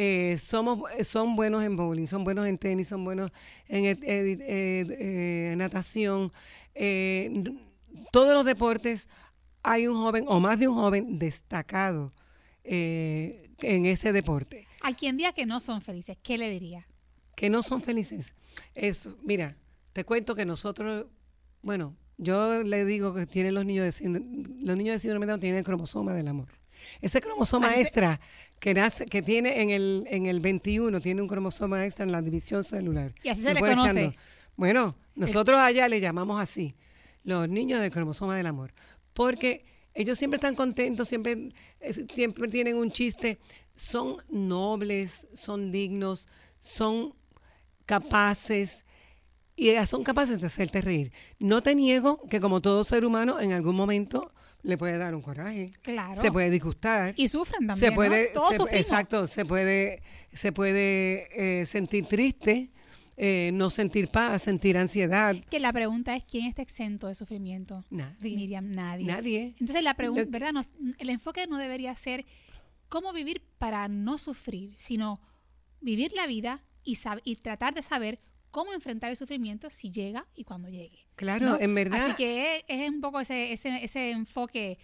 Eh, 0.00 0.38
somos, 0.38 0.88
son 1.02 1.34
buenos 1.34 1.64
en 1.64 1.74
bowling, 1.74 2.06
son 2.06 2.22
buenos 2.22 2.46
en 2.46 2.56
tenis, 2.56 2.86
son 2.86 3.04
buenos 3.04 3.32
en 3.66 3.98
eh, 4.00 5.54
natación. 5.56 6.30
Eh, 6.72 7.42
todos 8.12 8.32
los 8.32 8.44
deportes 8.44 9.08
hay 9.64 9.88
un 9.88 9.96
joven 9.96 10.24
o 10.28 10.38
más 10.38 10.60
de 10.60 10.68
un 10.68 10.76
joven 10.76 11.18
destacado 11.18 12.12
en 12.62 13.86
ese 13.86 14.12
deporte. 14.12 14.68
A 14.82 14.94
quien 14.94 15.16
diga 15.16 15.32
que 15.32 15.46
no 15.46 15.58
son 15.58 15.80
felices, 15.80 16.16
¿qué 16.22 16.38
le 16.38 16.48
diría? 16.48 16.86
Que 17.34 17.50
no 17.50 17.64
son 17.64 17.82
felices. 17.82 18.34
Es, 18.76 19.10
mira, 19.24 19.56
te 19.92 20.04
cuento 20.04 20.36
que 20.36 20.44
nosotros, 20.44 21.06
bueno, 21.60 21.96
yo 22.18 22.64
le 22.64 22.84
digo 22.84 23.14
que 23.14 23.26
tienen 23.26 23.54
los 23.54 23.64
niños 23.64 23.84
de 23.84 23.92
síndrome, 23.92 24.26
los 24.60 24.76
niños 24.76 24.94
de 24.94 24.98
síndrome 25.00 25.26
de 25.26 25.30
Down 25.32 25.40
tienen 25.40 25.58
el 25.58 25.64
cromosoma 25.64 26.14
del 26.14 26.28
amor. 26.28 26.48
Ese 27.00 27.20
cromosoma 27.20 27.78
extra 27.78 28.20
que 28.58 28.74
nace, 28.74 29.06
que 29.06 29.22
tiene 29.22 29.62
en 29.62 29.70
el, 29.70 30.06
en 30.10 30.26
el 30.26 30.40
21, 30.40 31.00
tiene 31.00 31.22
un 31.22 31.28
cromosoma 31.28 31.84
extra 31.84 32.04
en 32.04 32.12
la 32.12 32.20
división 32.20 32.64
celular. 32.64 33.14
Y 33.22 33.28
así 33.28 33.42
se 33.42 33.54
le 33.54 33.60
conoce. 33.60 34.16
Bueno, 34.56 34.96
nosotros 35.14 35.58
allá 35.58 35.86
le 35.88 36.00
llamamos 36.00 36.40
así, 36.40 36.74
los 37.22 37.48
niños 37.48 37.80
del 37.80 37.92
cromosoma 37.92 38.36
del 38.36 38.46
amor. 38.46 38.72
Porque 39.12 39.64
ellos 39.94 40.18
siempre 40.18 40.36
están 40.36 40.56
contentos, 40.56 41.08
siempre, 41.08 41.52
siempre 42.14 42.48
tienen 42.48 42.76
un 42.76 42.90
chiste, 42.90 43.38
son 43.76 44.16
nobles, 44.28 45.28
son 45.34 45.70
dignos, 45.70 46.26
son 46.58 47.14
capaces 47.86 48.84
y 49.58 49.74
son 49.86 50.04
capaces 50.04 50.40
de 50.40 50.46
hacerte 50.46 50.80
reír. 50.80 51.12
No 51.40 51.62
te 51.62 51.74
niego 51.74 52.22
que 52.30 52.40
como 52.40 52.60
todo 52.60 52.84
ser 52.84 53.04
humano 53.04 53.40
en 53.40 53.52
algún 53.52 53.74
momento 53.74 54.32
le 54.62 54.78
puede 54.78 54.98
dar 54.98 55.14
un 55.14 55.22
coraje. 55.22 55.72
Claro. 55.82 56.20
Se 56.20 56.30
puede 56.30 56.50
disgustar. 56.50 57.14
Y 57.16 57.28
sufren 57.28 57.66
también. 57.66 57.76
Se 57.76 57.92
puede, 57.92 58.30
¿no? 58.34 58.68
exacto, 58.70 59.26
se 59.26 59.44
puede, 59.44 60.02
se 60.32 60.52
puede 60.52 61.60
eh, 61.60 61.66
sentir 61.66 62.06
triste, 62.06 62.70
eh, 63.16 63.50
no 63.52 63.68
sentir 63.68 64.08
paz, 64.08 64.42
sentir 64.42 64.78
ansiedad. 64.78 65.34
Que 65.50 65.58
la 65.58 65.72
pregunta 65.72 66.14
es 66.14 66.24
quién 66.24 66.46
está 66.46 66.62
exento 66.62 67.08
de 67.08 67.16
sufrimiento. 67.16 67.84
Nadie. 67.90 68.36
Miriam, 68.36 68.70
nadie. 68.70 69.06
Nadie. 69.06 69.54
Entonces 69.58 69.82
la 69.82 69.94
pregunta, 69.94 70.24
¿verdad? 70.28 70.52
el 70.98 71.10
enfoque 71.10 71.46
no 71.48 71.58
debería 71.58 71.94
ser 71.96 72.24
cómo 72.88 73.12
vivir 73.12 73.42
para 73.58 73.88
no 73.88 74.18
sufrir, 74.18 74.76
sino 74.78 75.20
vivir 75.80 76.12
la 76.12 76.28
vida 76.28 76.62
y, 76.84 76.96
y 77.24 77.36
tratar 77.36 77.74
de 77.74 77.82
saber 77.82 78.20
cómo 78.50 78.72
enfrentar 78.72 79.10
el 79.10 79.16
sufrimiento 79.16 79.70
si 79.70 79.90
llega 79.90 80.26
y 80.34 80.44
cuando 80.44 80.68
llegue. 80.68 81.06
Claro, 81.16 81.58
en 81.60 81.74
verdad. 81.74 82.04
Así 82.04 82.14
que 82.14 82.64
es, 82.66 82.90
un 82.90 83.00
poco 83.00 83.20
ese, 83.20 83.52
ese, 83.52 83.84
ese 83.84 84.10
enfoque 84.10 84.78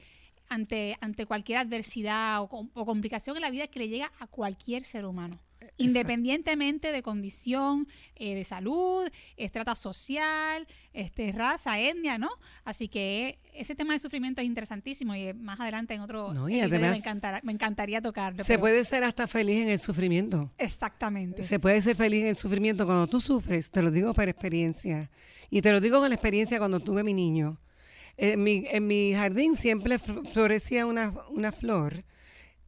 ante, 0.48 0.96
ante 1.00 1.26
cualquier 1.26 1.58
adversidad 1.58 2.42
o, 2.42 2.68
complicación 2.84 3.36
en 3.36 3.42
la 3.42 3.50
vida 3.50 3.66
que 3.66 3.78
le 3.78 3.88
llega 3.88 4.12
a 4.18 4.26
cualquier 4.26 4.82
ser 4.84 5.04
humano. 5.04 5.38
Independientemente 5.76 6.92
de 6.92 7.02
condición, 7.02 7.88
eh, 8.14 8.34
de 8.34 8.44
salud, 8.44 9.08
estrata 9.36 9.74
social, 9.74 10.66
este, 10.92 11.32
raza, 11.32 11.80
etnia, 11.80 12.16
¿no? 12.16 12.30
Así 12.64 12.88
que 12.88 13.38
ese 13.52 13.74
tema 13.74 13.92
de 13.92 13.98
sufrimiento 13.98 14.40
es 14.40 14.46
interesantísimo 14.46 15.14
y 15.16 15.32
más 15.34 15.58
adelante 15.58 15.94
en 15.94 16.00
otro 16.00 16.32
no, 16.32 16.44
me, 16.44 17.40
me 17.42 17.52
encantaría 17.52 18.00
tocar. 18.00 18.42
Se 18.44 18.58
puede 18.58 18.84
ser 18.84 19.02
hasta 19.02 19.26
feliz 19.26 19.62
en 19.62 19.68
el 19.68 19.80
sufrimiento. 19.80 20.52
Exactamente. 20.58 21.42
Se 21.42 21.58
puede 21.58 21.80
ser 21.80 21.96
feliz 21.96 22.22
en 22.22 22.28
el 22.28 22.36
sufrimiento 22.36 22.86
cuando 22.86 23.08
tú 23.08 23.20
sufres, 23.20 23.70
te 23.70 23.82
lo 23.82 23.90
digo 23.90 24.14
por 24.14 24.28
experiencia. 24.28 25.10
Y 25.50 25.60
te 25.60 25.72
lo 25.72 25.80
digo 25.80 25.98
con 25.98 26.08
la 26.08 26.14
experiencia 26.14 26.58
cuando 26.58 26.80
tuve 26.80 27.02
mi 27.02 27.14
niño. 27.14 27.60
En 28.16 28.42
mi, 28.42 28.64
en 28.70 28.86
mi 28.86 29.12
jardín 29.12 29.56
siempre 29.56 29.98
florecía 29.98 30.86
una, 30.86 31.12
una 31.30 31.50
flor, 31.50 32.04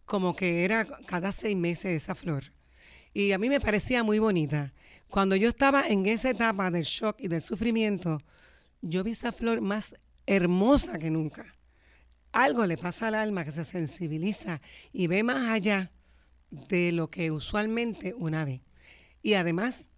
como 0.05 0.35
que 0.35 0.65
era 0.65 0.85
cada 1.07 1.31
seis 1.31 1.57
meses 1.57 2.03
esa 2.03 2.17
flor 2.17 2.56
y 3.17 3.33
a 3.33 3.39
mí 3.39 3.49
me 3.49 3.61
parecía 3.61 4.03
muy 4.03 4.19
bonita. 4.19 4.75
Cuando 5.09 5.37
yo 5.37 5.49
estaba 5.49 5.89
en 5.89 6.05
esa 6.05 6.29
etapa 6.29 6.71
del 6.71 6.83
shock 6.83 7.17
y 7.19 7.29
del 7.29 7.41
sufrimiento, 7.41 8.21
yo 8.83 9.03
vi 9.03 9.13
esa 9.13 9.33
flor 9.33 9.63
más 9.63 9.97
hermosa 10.27 10.99
que 10.99 11.11
nunca. 11.11 11.57
Algo 12.31 12.67
le 12.67 12.77
pasa 12.77 13.09
al 13.09 13.15
alma 13.15 13.43
que 13.43 13.53
se 13.53 13.65
sensibiliza 13.65 14.61
y 14.93 15.07
ve 15.07 15.23
más 15.23 15.49
allá 15.49 15.93
de 16.51 16.93
lo 16.93 17.09
que 17.09 17.31
usualmente 17.31 18.13
una 18.13 18.45
ve. 18.45 18.61
Y 19.23 19.33
además, 19.33 19.89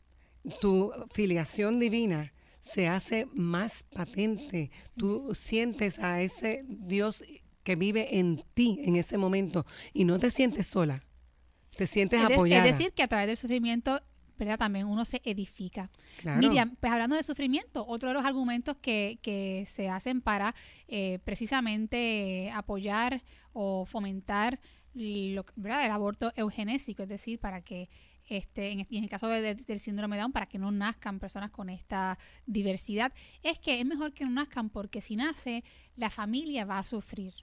tu 0.61 0.93
filiación 1.13 1.81
divina 1.81 2.33
se 2.61 2.87
hace 2.87 3.27
más 3.35 3.83
patente. 3.83 4.71
Tú 4.97 5.35
sientes 5.35 5.99
a 5.99 6.23
ese 6.23 6.65
Dios 6.69 7.25
que 7.65 7.75
vive 7.75 8.21
en 8.21 8.45
ti 8.55 8.79
en 8.85 8.95
ese 8.95 9.19
momento 9.19 9.67
y 9.93 10.05
no 10.05 10.21
te 10.21 10.31
sientes 10.31 10.69
sola. 10.69 11.03
Te 11.79 11.87
sientes 11.87 12.21
apoyada. 12.21 12.67
Es 12.67 12.77
decir, 12.77 12.93
que 12.93 13.05
a 13.05 13.09
través 13.09 13.29
del 13.29 13.37
sufrimiento 13.37 14.03
¿verdad? 14.37 14.59
También 14.59 14.87
uno 14.87 15.05
se 15.05 15.21
edifica. 15.25 15.91
Miriam, 16.25 16.77
pues 16.79 16.93
hablando 16.93 17.17
de 17.17 17.23
sufrimiento, 17.23 17.85
otro 17.87 18.11
de 18.11 18.15
los 18.15 18.25
argumentos 18.25 18.77
que, 18.81 19.19
que 19.21 19.65
se 19.67 19.89
hacen 19.89 20.21
para 20.21 20.55
eh, 20.87 21.19
precisamente 21.25 22.51
apoyar 22.55 23.23
o 23.53 23.85
fomentar 23.85 24.61
lo, 24.95 25.45
¿verdad? 25.57 25.85
el 25.85 25.91
aborto 25.91 26.33
eugenésico, 26.37 27.03
es 27.03 27.09
decir, 27.09 27.39
para 27.39 27.63
que 27.63 27.89
este, 28.27 28.71
en, 28.71 28.87
en 28.91 29.05
el 29.05 29.11
caso 29.11 29.29
del 29.29 29.79
síndrome 29.79 30.17
de 30.17 30.23
Down, 30.23 30.33
para 30.33 30.47
que 30.47 30.59
no 30.59 30.71
nazcan 30.71 31.19
personas 31.19 31.51
con 31.51 31.71
esta 31.71 32.19
diversidad, 32.47 33.13
es 33.43 33.59
que 33.59 33.81
es 33.81 33.87
mejor 33.87 34.13
que 34.13 34.25
no 34.25 34.31
nazcan 34.31 34.71
porque 34.71 35.01
si 35.01 35.17
nace, 35.17 35.65
la 35.97 36.11
familia 36.11 36.65
va 36.65 36.79
a 36.79 36.85
sufrir. 36.85 37.35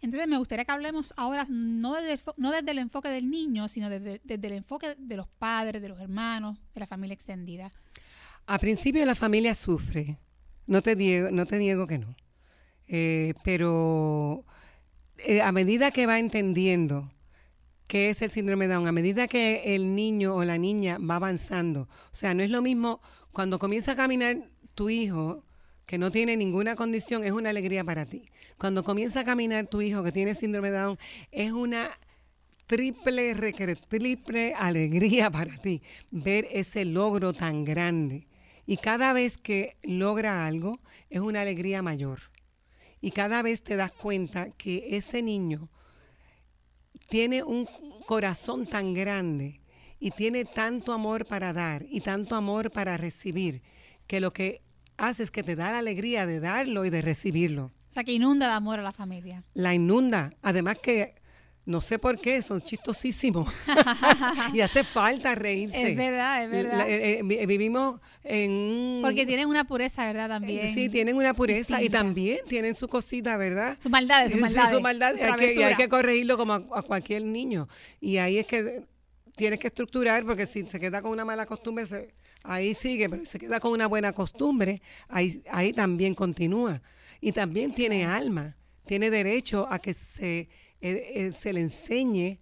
Entonces 0.00 0.28
me 0.28 0.36
gustaría 0.38 0.64
que 0.64 0.72
hablemos 0.72 1.14
ahora 1.16 1.46
no 1.48 1.94
desde, 1.94 2.22
no 2.36 2.52
desde 2.52 2.70
el 2.70 2.78
enfoque 2.78 3.08
del 3.08 3.30
niño, 3.30 3.66
sino 3.68 3.88
desde, 3.88 4.20
el 4.26 4.52
enfoque 4.52 4.94
de 4.98 5.16
los 5.16 5.26
padres, 5.26 5.80
de 5.80 5.88
los 5.88 6.00
hermanos, 6.00 6.58
de 6.74 6.80
la 6.80 6.86
familia 6.86 7.14
extendida. 7.14 7.72
A 8.46 8.58
principio 8.58 9.04
la 9.06 9.14
familia 9.14 9.54
sufre, 9.54 10.18
no 10.66 10.82
te 10.82 10.94
niego, 10.94 11.30
no 11.30 11.46
te 11.46 11.58
niego 11.58 11.86
que 11.86 11.98
no, 11.98 12.14
eh, 12.86 13.34
pero 13.42 14.44
eh, 15.18 15.40
a 15.40 15.50
medida 15.50 15.90
que 15.90 16.06
va 16.06 16.18
entendiendo 16.18 17.10
qué 17.88 18.10
es 18.10 18.22
el 18.22 18.30
síndrome 18.30 18.68
de 18.68 18.74
Down, 18.74 18.86
a 18.86 18.92
medida 18.92 19.28
que 19.28 19.74
el 19.74 19.94
niño 19.94 20.34
o 20.34 20.44
la 20.44 20.58
niña 20.58 20.98
va 20.98 21.16
avanzando, 21.16 21.82
o 21.82 22.14
sea, 22.14 22.34
no 22.34 22.42
es 22.42 22.50
lo 22.50 22.62
mismo 22.62 23.00
cuando 23.32 23.58
comienza 23.58 23.92
a 23.92 23.96
caminar 23.96 24.50
tu 24.74 24.90
hijo 24.90 25.42
que 25.86 25.98
no 25.98 26.10
tiene 26.10 26.36
ninguna 26.36 26.74
condición, 26.74 27.24
es 27.24 27.32
una 27.32 27.50
alegría 27.50 27.84
para 27.84 28.04
ti. 28.06 28.28
Cuando 28.58 28.82
comienza 28.82 29.20
a 29.20 29.24
caminar 29.24 29.68
tu 29.68 29.80
hijo 29.80 30.02
que 30.02 30.12
tiene 30.12 30.34
síndrome 30.34 30.70
de 30.70 30.78
Down, 30.78 30.98
es 31.30 31.52
una 31.52 31.90
triple, 32.66 33.34
triple 33.88 34.54
alegría 34.54 35.30
para 35.30 35.56
ti 35.56 35.82
ver 36.10 36.48
ese 36.50 36.84
logro 36.84 37.32
tan 37.32 37.64
grande. 37.64 38.26
Y 38.66 38.78
cada 38.78 39.12
vez 39.12 39.38
que 39.38 39.76
logra 39.84 40.46
algo, 40.46 40.80
es 41.08 41.20
una 41.20 41.42
alegría 41.42 41.82
mayor. 41.82 42.20
Y 43.00 43.12
cada 43.12 43.42
vez 43.42 43.62
te 43.62 43.76
das 43.76 43.92
cuenta 43.92 44.50
que 44.50 44.96
ese 44.96 45.22
niño 45.22 45.70
tiene 47.08 47.44
un 47.44 47.68
corazón 48.06 48.66
tan 48.66 48.92
grande 48.92 49.60
y 50.00 50.10
tiene 50.10 50.44
tanto 50.44 50.92
amor 50.92 51.26
para 51.26 51.52
dar 51.52 51.86
y 51.88 52.00
tanto 52.00 52.34
amor 52.34 52.72
para 52.72 52.96
recibir, 52.96 53.62
que 54.08 54.18
lo 54.18 54.32
que 54.32 54.65
haces 54.96 55.30
que 55.30 55.42
te 55.42 55.56
da 55.56 55.72
la 55.72 55.78
alegría 55.78 56.26
de 56.26 56.40
darlo 56.40 56.84
y 56.84 56.90
de 56.90 57.02
recibirlo. 57.02 57.72
O 57.90 57.92
sea, 57.92 58.04
que 58.04 58.12
inunda 58.12 58.46
de 58.46 58.52
amor 58.52 58.80
a 58.80 58.82
la 58.82 58.92
familia. 58.92 59.42
La 59.54 59.74
inunda. 59.74 60.32
Además 60.42 60.76
que, 60.82 61.14
no 61.64 61.80
sé 61.80 61.98
por 61.98 62.18
qué, 62.20 62.42
son 62.42 62.60
chistosísimos. 62.60 63.52
y 64.52 64.60
hace 64.60 64.84
falta 64.84 65.34
reírse. 65.34 65.92
Es 65.92 65.96
verdad, 65.96 66.44
es 66.44 66.50
verdad. 66.50 66.88
Eh, 66.88 67.20
eh, 67.20 67.46
vivimos 67.46 68.00
en... 68.22 69.00
Porque 69.02 69.24
tienen 69.24 69.48
una 69.48 69.64
pureza, 69.64 70.04
¿verdad? 70.04 70.28
También. 70.28 70.74
sí, 70.74 70.88
tienen 70.88 71.16
una 71.16 71.32
pureza 71.32 71.82
y 71.82 71.88
también 71.88 72.40
tienen 72.48 72.74
su 72.74 72.86
cosita, 72.88 73.36
¿verdad? 73.36 73.76
Su 73.80 73.88
maldad, 73.88 74.28
su 74.30 74.38
maldad. 74.38 74.70
su 74.70 74.80
maldad. 74.80 75.14
y, 75.18 75.62
hay 75.62 75.74
que, 75.76 75.88
corregirlo 75.88 76.36
como 76.36 76.52
a 76.52 76.82
cualquier 76.82 77.24
niño. 77.24 77.68
Y 78.00 78.18
ahí 78.18 78.38
es 78.38 78.46
que 78.46 78.84
tienes 79.36 79.58
que 79.58 79.68
estructurar, 79.68 80.24
porque 80.24 80.46
si 80.46 80.66
se 80.66 80.80
queda 80.80 81.00
con 81.00 81.12
una 81.12 81.24
mala 81.24 81.46
costumbre, 81.46 81.86
se 81.86 82.14
ahí 82.46 82.74
sigue, 82.74 83.08
pero 83.08 83.24
se 83.24 83.38
queda 83.38 83.60
con 83.60 83.72
una 83.72 83.86
buena 83.86 84.12
costumbre, 84.12 84.82
ahí, 85.08 85.42
ahí 85.50 85.72
también 85.72 86.14
continúa. 86.14 86.82
Y 87.20 87.32
también 87.32 87.74
tiene 87.74 88.04
alma, 88.04 88.56
tiene 88.84 89.10
derecho 89.10 89.66
a 89.70 89.78
que 89.78 89.94
se, 89.94 90.38
eh, 90.38 90.48
eh, 90.80 91.32
se 91.32 91.52
le 91.52 91.60
enseñe 91.60 92.38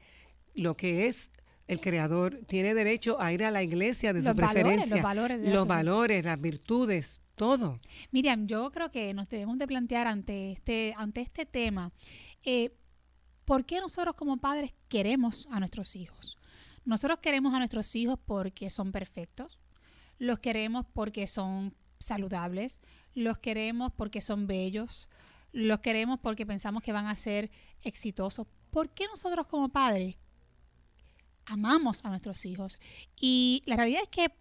lo 0.55 0.77
que 0.77 1.07
es 1.07 1.31
el 1.67 1.81
creador, 1.81 2.41
tiene 2.47 2.75
derecho 2.75 3.21
a 3.21 3.33
ir 3.33 3.45
a 3.45 3.51
la 3.51 3.63
iglesia 3.63 4.13
de 4.13 4.23
su 4.23 4.35
preferencia, 4.35 4.97
los 4.97 5.03
valores, 5.03 5.41
los 5.41 5.67
valores, 5.67 6.25
las 6.25 6.41
virtudes, 6.41 7.23
todo. 7.35 7.81
Miriam, 8.11 8.47
yo 8.47 8.71
creo 8.71 8.91
que 8.91 9.15
nos 9.15 9.29
debemos 9.29 9.59
de 9.59 9.67
plantear 9.67 10.07
ante 10.07 10.53
este, 10.53 10.95
ante 10.97 11.21
este 11.23 11.47
tema, 11.47 11.93
eh, 12.45 12.77
¿por 13.45 13.65
qué 13.65 13.81
nosotros 13.81 14.15
como 14.15 14.37
padres 14.37 14.75
queremos 14.89 15.49
a 15.51 15.59
nuestros 15.59 15.97
hijos? 15.97 16.39
Nosotros 16.85 17.19
queremos 17.21 17.55
a 17.55 17.59
nuestros 17.59 17.95
hijos 17.97 18.19
porque 18.25 18.69
son 18.69 18.93
perfectos, 18.93 19.59
los 20.19 20.39
queremos 20.39 20.87
porque 20.93 21.27
son 21.27 21.75
saludables, 21.99 22.81
los 23.15 23.39
queremos 23.39 23.93
porque 23.93 24.21
son 24.21 24.47
bellos, 24.47 25.09
los 25.53 25.81
queremos 25.81 26.19
porque 26.21 26.47
pensamos 26.47 26.83
que 26.83 26.93
van 26.93 27.07
a 27.07 27.17
ser 27.17 27.51
exitosos. 27.83 28.47
¿Por 28.71 28.91
qué 28.91 29.07
nosotros 29.07 29.47
como 29.47 29.69
padres 29.69 30.17
amamos 31.47 32.05
a 32.05 32.09
nuestros 32.09 32.45
hijos? 32.45 32.81
Y 33.21 33.63
la 33.67 33.77
realidad 33.77 34.03
es 34.03 34.09
que 34.09 34.35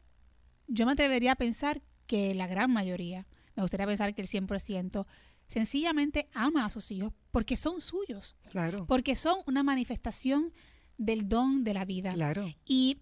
yo 0.67 0.85
me 0.85 0.93
atrevería 0.93 1.33
a 1.33 1.35
pensar 1.35 1.81
que 2.07 2.33
la 2.33 2.47
gran 2.47 2.71
mayoría, 2.71 3.27
me 3.55 3.61
gustaría 3.61 3.85
pensar 3.85 4.15
que 4.15 4.21
el 4.21 4.27
100%, 4.27 5.05
sencillamente 5.47 6.29
ama 6.33 6.65
a 6.65 6.69
sus 6.69 6.89
hijos 6.91 7.13
porque 7.31 7.55
son 7.55 7.79
suyos. 7.79 8.35
Claro. 8.49 8.85
Porque 8.87 9.15
son 9.15 9.39
una 9.45 9.63
manifestación 9.63 10.51
del 10.97 11.29
don 11.29 11.63
de 11.63 11.73
la 11.73 11.85
vida. 11.85 12.13
Claro. 12.13 12.45
Y 12.65 13.01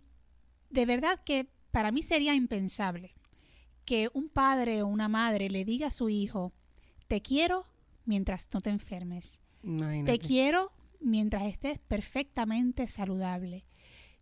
de 0.70 0.86
verdad 0.86 1.22
que 1.24 1.50
para 1.72 1.92
mí 1.92 2.02
sería 2.02 2.36
impensable 2.36 3.16
que 3.86 4.10
un 4.14 4.30
padre 4.30 4.84
o 4.84 4.88
una 4.88 5.08
madre 5.08 5.50
le 5.50 5.66
diga 5.66 5.88
a 5.88 5.92
su 5.92 6.10
hijo, 6.10 6.54
te 7.08 7.22
quiero 7.22 7.66
mientras 8.06 8.50
no 8.54 8.62
te 8.62 8.70
enfermes. 8.70 9.42
Imagínate. 9.64 10.18
Te 10.18 10.26
quiero 10.26 10.72
mientras 11.00 11.44
estés 11.44 11.80
perfectamente 11.80 12.88
saludable. 12.88 13.66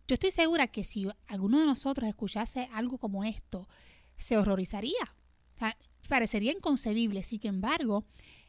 Yo 0.08 0.14
estoy 0.14 0.30
segura 0.32 0.66
que 0.68 0.82
si 0.82 1.08
alguno 1.28 1.60
de 1.60 1.66
nosotros 1.66 2.08
escuchase 2.08 2.68
algo 2.72 2.98
como 2.98 3.24
esto, 3.24 3.68
se 4.16 4.36
horrorizaría. 4.36 5.14
Parecería 6.08 6.52
inconcebible. 6.52 7.22
Sin 7.22 7.46
embargo, 7.46 8.04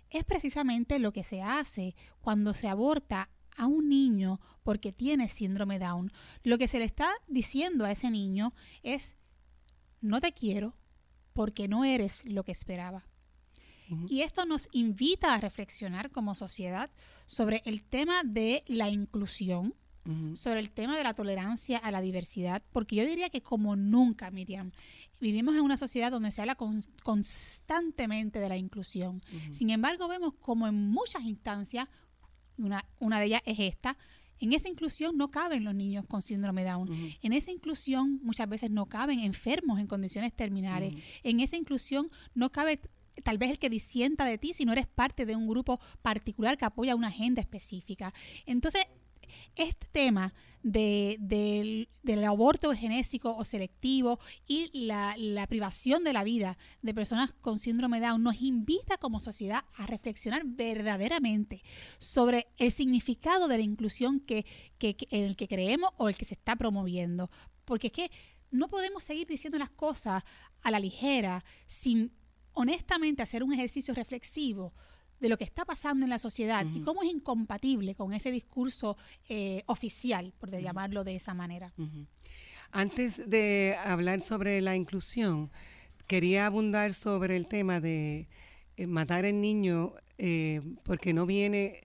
es 0.10 0.24
precisamente 0.24 0.98
lo 0.98 1.14
que 1.14 1.24
se 1.24 1.42
hace 1.42 1.96
cuando 2.20 2.54
se 2.54 2.68
aborta 2.68 3.30
a 3.58 3.66
un 3.68 3.90
niño 3.90 4.40
porque 4.64 4.92
tiene 4.92 5.28
síndrome 5.28 5.80
Down. 5.80 6.12
Lo 6.44 6.58
que 6.58 6.68
se 6.68 6.80
le 6.80 6.86
está 6.86 7.10
diciendo 7.28 7.86
a 7.86 7.92
ese 7.92 8.10
niño 8.12 8.54
es, 8.84 9.16
no 10.02 10.20
te 10.20 10.32
quiero 10.34 10.76
porque 11.34 11.68
no 11.68 11.84
eres 11.86 12.24
lo 12.26 12.44
que 12.44 12.52
esperaba. 12.52 13.06
Y 14.08 14.22
esto 14.22 14.46
nos 14.46 14.70
invita 14.72 15.34
a 15.34 15.40
reflexionar 15.42 16.12
como 16.12 16.34
sociedad 16.34 16.90
sobre 17.26 17.62
el 17.66 17.84
tema 17.84 18.24
de 18.24 18.64
la 18.68 18.90
inclusión, 18.90 19.74
sobre 20.34 20.62
el 20.62 20.72
tema 20.72 20.98
de 20.98 21.04
la 21.04 21.14
tolerancia 21.14 21.78
a 21.78 21.92
la 21.92 22.02
diversidad, 22.02 22.64
porque 22.72 22.96
yo 22.96 23.06
diría 23.06 23.30
que 23.30 23.42
como 23.44 23.76
nunca, 23.76 24.32
Miriam, 24.32 24.72
vivimos 25.20 25.56
en 25.56 25.62
una 25.62 25.78
sociedad 25.78 26.10
donde 26.10 26.32
se 26.32 26.42
habla 26.42 26.56
con- 26.56 26.82
constantemente 27.04 28.40
de 28.40 28.50
la 28.50 28.58
inclusión. 28.58 29.22
Sin 29.52 29.70
embargo, 29.70 30.08
vemos 30.08 30.34
como 30.40 30.68
en 30.68 30.90
muchas 30.90 31.24
instancias, 31.24 31.88
una, 32.64 32.86
una 33.00 33.20
de 33.20 33.26
ellas 33.28 33.42
es 33.46 33.60
esta, 33.60 33.98
en 34.42 34.54
esa 34.54 34.70
inclusión 34.70 35.18
no 35.18 35.30
caben 35.30 35.64
los 35.64 35.76
niños 35.76 36.06
con 36.08 36.24
síndrome 36.24 36.64
Down. 36.64 36.90
En 37.22 37.32
esa 37.32 37.52
inclusión 37.52 38.20
muchas 38.24 38.50
veces 38.50 38.72
no 38.72 38.88
caben 38.88 39.20
enfermos 39.20 39.80
en 39.80 39.86
condiciones 39.86 40.34
terminales. 40.34 40.96
En 41.24 41.40
esa 41.40 41.58
inclusión 41.58 42.10
no 42.34 42.52
cabe 42.52 42.80
tal 43.24 43.38
vez 43.38 43.52
el 43.52 43.60
que 43.60 43.70
disienta 43.70 44.26
de 44.26 44.40
ti 44.40 44.54
si 44.54 44.66
no 44.66 44.72
eres 44.72 44.88
parte 44.88 45.28
de 45.28 45.36
un 45.36 45.48
grupo 45.48 45.80
particular 46.02 46.58
que 46.58 46.66
apoya 46.66 46.96
una 46.96 47.10
agenda 47.10 47.40
específica. 47.40 48.14
Entonces, 48.48 48.86
este 49.56 49.88
tema 49.92 50.34
de- 50.64 51.18
del, 51.20 52.24
aborto 52.24 52.72
genésico 52.74 53.36
o 53.36 53.44
selectivo 53.44 54.20
y 54.48 54.70
la, 54.86 55.16
privación 55.48 56.04
de 56.04 56.14
la 56.14 56.24
vida 56.24 56.58
de 56.82 56.94
personas 56.94 57.32
con 57.42 57.58
síndrome 57.60 58.00
Down 58.00 58.22
nos 58.22 58.42
invita 58.42 58.98
como 58.98 59.20
sociedad 59.20 59.66
a 59.76 59.88
reflexionar 59.88 60.44
verdaderamente 60.46 61.64
sobre 61.98 62.48
el 62.58 62.72
significado 62.72 63.48
de 63.48 63.58
la 63.58 63.64
inclusión 63.64 64.20
que- 64.20 64.46
que- 64.78 64.96
en 65.10 65.24
el 65.26 65.36
que 65.36 65.48
creemos 65.48 65.92
o 65.98 66.10
el 66.10 66.16
que 66.16 66.26
se 66.26 66.36
está 66.36 66.56
promoviendo. 66.56 67.30
Porque 67.66 67.88
es 67.88 67.94
que 67.94 68.12
no 68.52 68.68
podemos 68.68 69.04
seguir 69.04 69.28
diciendo 69.28 69.58
las 69.58 69.70
cosas 69.70 70.24
a 70.62 70.72
la 70.72 70.80
ligera 70.80 71.44
sin 71.66 72.12
honestamente 72.54 73.24
hacer 73.24 73.44
un 73.44 73.54
ejercicio 73.54 73.94
reflexivo 73.94 74.74
de 75.22 75.30
lo 75.30 75.38
que 75.38 75.44
está 75.44 75.64
pasando 75.64 76.04
en 76.04 76.10
la 76.10 76.18
sociedad 76.18 76.66
y 76.74 76.82
cómo 76.82 77.04
es 77.04 77.10
incompatible 77.10 77.96
con 77.96 78.12
ese 78.14 78.32
discurso 78.32 78.98
eh, 79.30 79.64
oficial, 79.68 80.34
por 80.40 80.50
de 80.50 80.62
llamarlo 80.64 81.04
de 81.04 81.16
esa 81.16 81.34
manera. 81.34 81.72
Antes 82.72 83.30
de 83.30 83.76
hablar 83.86 84.22
sobre 84.22 84.60
la 84.62 84.76
inclusión, 84.76 85.52
quería 86.08 86.48
abundar 86.48 86.94
sobre 86.94 87.36
el 87.36 87.48
tema 87.48 87.80
de 87.80 88.28
eh, 88.78 88.88
matar 88.88 89.26
al 89.26 89.40
niño 89.40 89.94
eh, 90.18 90.62
porque 90.84 91.14
no 91.14 91.26
viene 91.26 91.84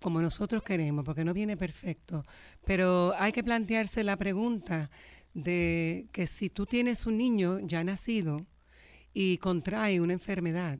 como 0.00 0.20
nosotros 0.20 0.62
queremos, 0.62 1.04
porque 1.04 1.24
no 1.24 1.34
viene 1.34 1.56
perfecto. 1.56 2.24
Pero 2.64 3.12
hay 3.18 3.32
que 3.32 3.44
plantearse 3.44 4.02
la 4.02 4.16
pregunta 4.16 4.90
de 5.34 6.08
que 6.10 6.26
si 6.26 6.50
tú 6.50 6.66
tienes 6.66 7.06
un 7.06 7.18
niño 7.18 7.60
ya 7.60 7.84
nacido 7.84 8.46
y 9.12 9.38
contrae 9.38 10.00
una 10.00 10.14
enfermedad 10.14 10.78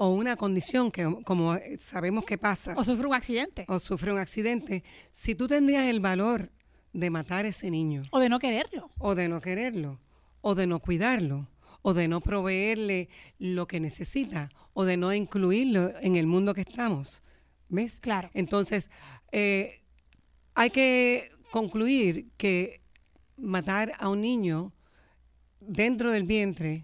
o 0.00 0.10
una 0.14 0.36
condición 0.36 0.90
que 0.92 1.04
como 1.24 1.54
eh, 1.56 1.76
sabemos 1.76 2.24
que 2.24 2.38
pasa 2.38 2.74
O 2.76 2.84
sufre 2.84 3.06
un 3.08 3.14
accidente. 3.14 3.64
o 3.68 3.78
sufre 3.80 4.12
un 4.12 4.18
accidente, 4.18 4.84
si 5.10 5.34
tú 5.34 5.46
tendrías 5.48 5.84
el 5.88 5.98
valor 6.00 6.50
de 6.92 7.10
matar 7.10 7.44
a 7.44 7.48
ese 7.48 7.68
niño 7.70 8.02
O 8.10 8.20
de 8.20 8.28
no 8.28 8.38
quererlo. 8.38 8.90
o 8.98 9.14
de 9.14 9.28
no 9.28 9.40
quererlo, 9.40 10.00
o 10.40 10.54
de 10.54 10.66
no 10.66 10.78
cuidarlo, 10.80 11.48
o 11.82 11.94
de 11.94 12.06
no 12.06 12.20
proveerle 12.20 13.08
lo 13.38 13.66
que 13.66 13.80
necesita, 13.80 14.50
o 14.72 14.84
de 14.84 14.96
no 14.96 15.12
incluirlo 15.12 15.92
en 16.00 16.14
el 16.16 16.26
mundo 16.26 16.54
que 16.54 16.60
estamos. 16.62 17.22
¿Ves? 17.68 17.98
Claro. 18.00 18.30
Entonces, 18.34 18.90
eh, 19.32 19.82
hay 20.54 20.70
que 20.70 21.30
concluir 21.50 22.28
que 22.36 22.80
matar 23.36 23.92
a 23.98 24.08
un 24.08 24.20
niño 24.20 24.72
dentro 25.60 26.12
del 26.12 26.22
vientre 26.22 26.82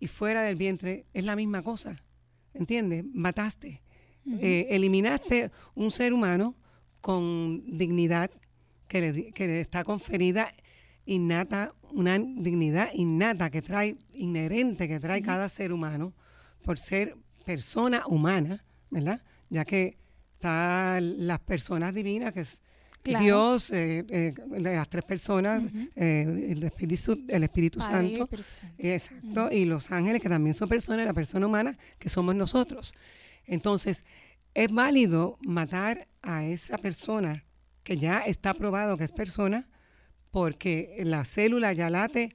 y 0.00 0.06
fuera 0.08 0.42
del 0.42 0.56
vientre 0.56 1.04
es 1.12 1.24
la 1.24 1.36
misma 1.36 1.62
cosa. 1.62 2.02
¿Entiendes? 2.54 3.04
Mataste. 3.12 3.82
Eh, 4.40 4.68
eliminaste 4.70 5.50
un 5.74 5.90
ser 5.90 6.14
humano 6.14 6.54
con 7.02 7.62
dignidad 7.66 8.30
que 8.88 9.00
le, 9.00 9.28
que 9.32 9.46
le 9.46 9.60
está 9.60 9.84
conferida 9.84 10.50
innata, 11.04 11.74
una 11.90 12.18
dignidad 12.18 12.88
innata 12.94 13.50
que 13.50 13.60
trae, 13.60 13.96
inherente 14.12 14.88
que 14.88 14.98
trae 15.00 15.20
cada 15.20 15.50
ser 15.50 15.72
humano 15.72 16.14
por 16.62 16.78
ser 16.78 17.16
persona 17.44 18.06
humana, 18.06 18.64
¿verdad? 18.90 19.20
Ya 19.50 19.66
que 19.66 19.98
están 20.34 21.26
las 21.26 21.40
personas 21.40 21.94
divinas, 21.94 22.32
que 22.32 22.46
Claro. 23.04 23.22
Dios, 23.22 23.70
eh, 23.70 24.02
eh, 24.08 24.34
las 24.48 24.88
tres 24.88 25.04
personas, 25.04 25.62
eh, 25.94 26.52
el 26.52 26.64
Espíritu, 26.64 27.22
el 27.28 27.44
Espíritu 27.44 27.78
Padre 27.78 27.92
Santo, 27.92 28.22
Espíritu 28.24 28.50
Santo. 28.50 28.74
Exacto, 28.78 29.52
y 29.52 29.66
los 29.66 29.90
ángeles 29.90 30.22
que 30.22 30.30
también 30.30 30.54
son 30.54 30.70
personas, 30.70 31.04
la 31.04 31.12
persona 31.12 31.46
humana 31.46 31.76
que 31.98 32.08
somos 32.08 32.34
nosotros. 32.34 32.94
Entonces, 33.44 34.06
es 34.54 34.72
válido 34.72 35.36
matar 35.42 36.08
a 36.22 36.46
esa 36.46 36.78
persona 36.78 37.44
que 37.82 37.98
ya 37.98 38.20
está 38.20 38.54
probado 38.54 38.96
que 38.96 39.04
es 39.04 39.12
persona 39.12 39.68
porque 40.30 40.96
la 41.04 41.24
célula 41.24 41.74
ya 41.74 41.90
late 41.90 42.34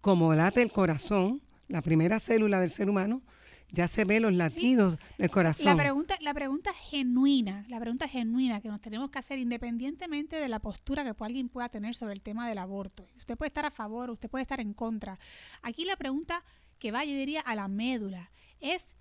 como 0.00 0.32
late 0.32 0.62
el 0.62 0.70
corazón, 0.70 1.42
la 1.66 1.82
primera 1.82 2.20
célula 2.20 2.60
del 2.60 2.70
ser 2.70 2.88
humano, 2.88 3.22
ya 3.70 3.88
se 3.88 4.04
ve 4.04 4.20
los 4.20 4.34
latidos 4.34 4.98
del 5.18 5.30
corazón. 5.30 5.66
La 5.66 5.76
pregunta, 5.76 6.16
la 6.20 6.32
pregunta 6.34 6.72
genuina, 6.72 7.64
la 7.68 7.80
pregunta 7.80 8.08
genuina 8.08 8.60
que 8.60 8.68
nos 8.68 8.80
tenemos 8.80 9.10
que 9.10 9.18
hacer 9.18 9.38
independientemente 9.38 10.36
de 10.36 10.48
la 10.48 10.60
postura 10.60 11.04
que 11.04 11.24
alguien 11.24 11.48
pueda 11.48 11.68
tener 11.68 11.94
sobre 11.94 12.14
el 12.14 12.22
tema 12.22 12.48
del 12.48 12.58
aborto. 12.58 13.06
Usted 13.16 13.36
puede 13.36 13.48
estar 13.48 13.66
a 13.66 13.70
favor, 13.70 14.10
usted 14.10 14.30
puede 14.30 14.42
estar 14.42 14.60
en 14.60 14.72
contra. 14.72 15.18
Aquí 15.62 15.84
la 15.84 15.96
pregunta 15.96 16.44
que 16.78 16.92
va, 16.92 17.04
yo 17.04 17.14
diría, 17.14 17.40
a 17.40 17.54
la 17.54 17.68
médula 17.68 18.30
es 18.60 18.94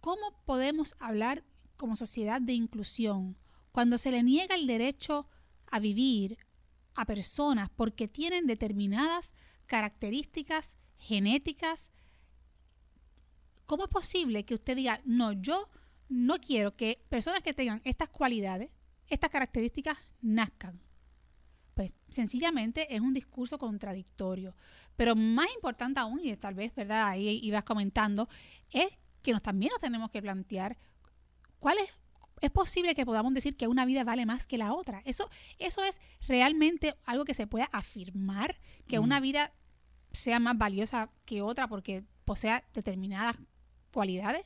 ¿cómo 0.00 0.32
podemos 0.44 0.94
hablar 0.98 1.44
como 1.76 1.96
sociedad 1.96 2.40
de 2.40 2.54
inclusión 2.54 3.36
cuando 3.72 3.98
se 3.98 4.10
le 4.10 4.22
niega 4.22 4.54
el 4.54 4.66
derecho 4.66 5.28
a 5.66 5.78
vivir 5.78 6.38
a 6.94 7.04
personas 7.04 7.70
porque 7.70 8.08
tienen 8.08 8.46
determinadas 8.46 9.34
características 9.66 10.76
genéticas? 10.96 11.92
¿Cómo 13.68 13.84
es 13.84 13.90
posible 13.90 14.46
que 14.46 14.54
usted 14.54 14.76
diga, 14.76 15.02
no, 15.04 15.32
yo 15.32 15.68
no 16.08 16.38
quiero 16.38 16.74
que 16.74 17.04
personas 17.10 17.42
que 17.42 17.52
tengan 17.52 17.82
estas 17.84 18.08
cualidades, 18.08 18.70
estas 19.08 19.28
características, 19.28 19.98
nazcan? 20.22 20.80
Pues 21.74 21.92
sencillamente 22.08 22.94
es 22.94 23.02
un 23.02 23.12
discurso 23.12 23.58
contradictorio. 23.58 24.54
Pero 24.96 25.14
más 25.14 25.48
importante 25.54 26.00
aún, 26.00 26.18
y 26.24 26.34
tal 26.36 26.54
vez, 26.54 26.74
¿verdad? 26.74 27.08
Ahí 27.08 27.40
ibas 27.42 27.64
comentando, 27.64 28.26
es 28.70 28.88
que 29.20 29.32
nos, 29.32 29.42
también 29.42 29.70
nos 29.70 29.80
tenemos 29.82 30.10
que 30.10 30.22
plantear 30.22 30.78
cuál 31.58 31.76
es, 31.76 31.90
es 32.40 32.50
posible 32.50 32.94
que 32.94 33.04
podamos 33.04 33.34
decir 33.34 33.54
que 33.54 33.66
una 33.68 33.84
vida 33.84 34.02
vale 34.02 34.24
más 34.24 34.46
que 34.46 34.56
la 34.56 34.72
otra. 34.72 35.02
Eso, 35.04 35.28
eso 35.58 35.84
es 35.84 36.00
realmente 36.26 36.96
algo 37.04 37.26
que 37.26 37.34
se 37.34 37.46
pueda 37.46 37.68
afirmar, 37.70 38.58
que 38.86 38.98
Mm. 38.98 39.02
una 39.02 39.20
vida 39.20 39.52
sea 40.14 40.40
más 40.40 40.56
valiosa 40.56 41.10
que 41.26 41.42
otra 41.42 41.68
porque 41.68 42.02
posea 42.24 42.64
determinadas 42.72 43.36
cualidades. 43.92 44.44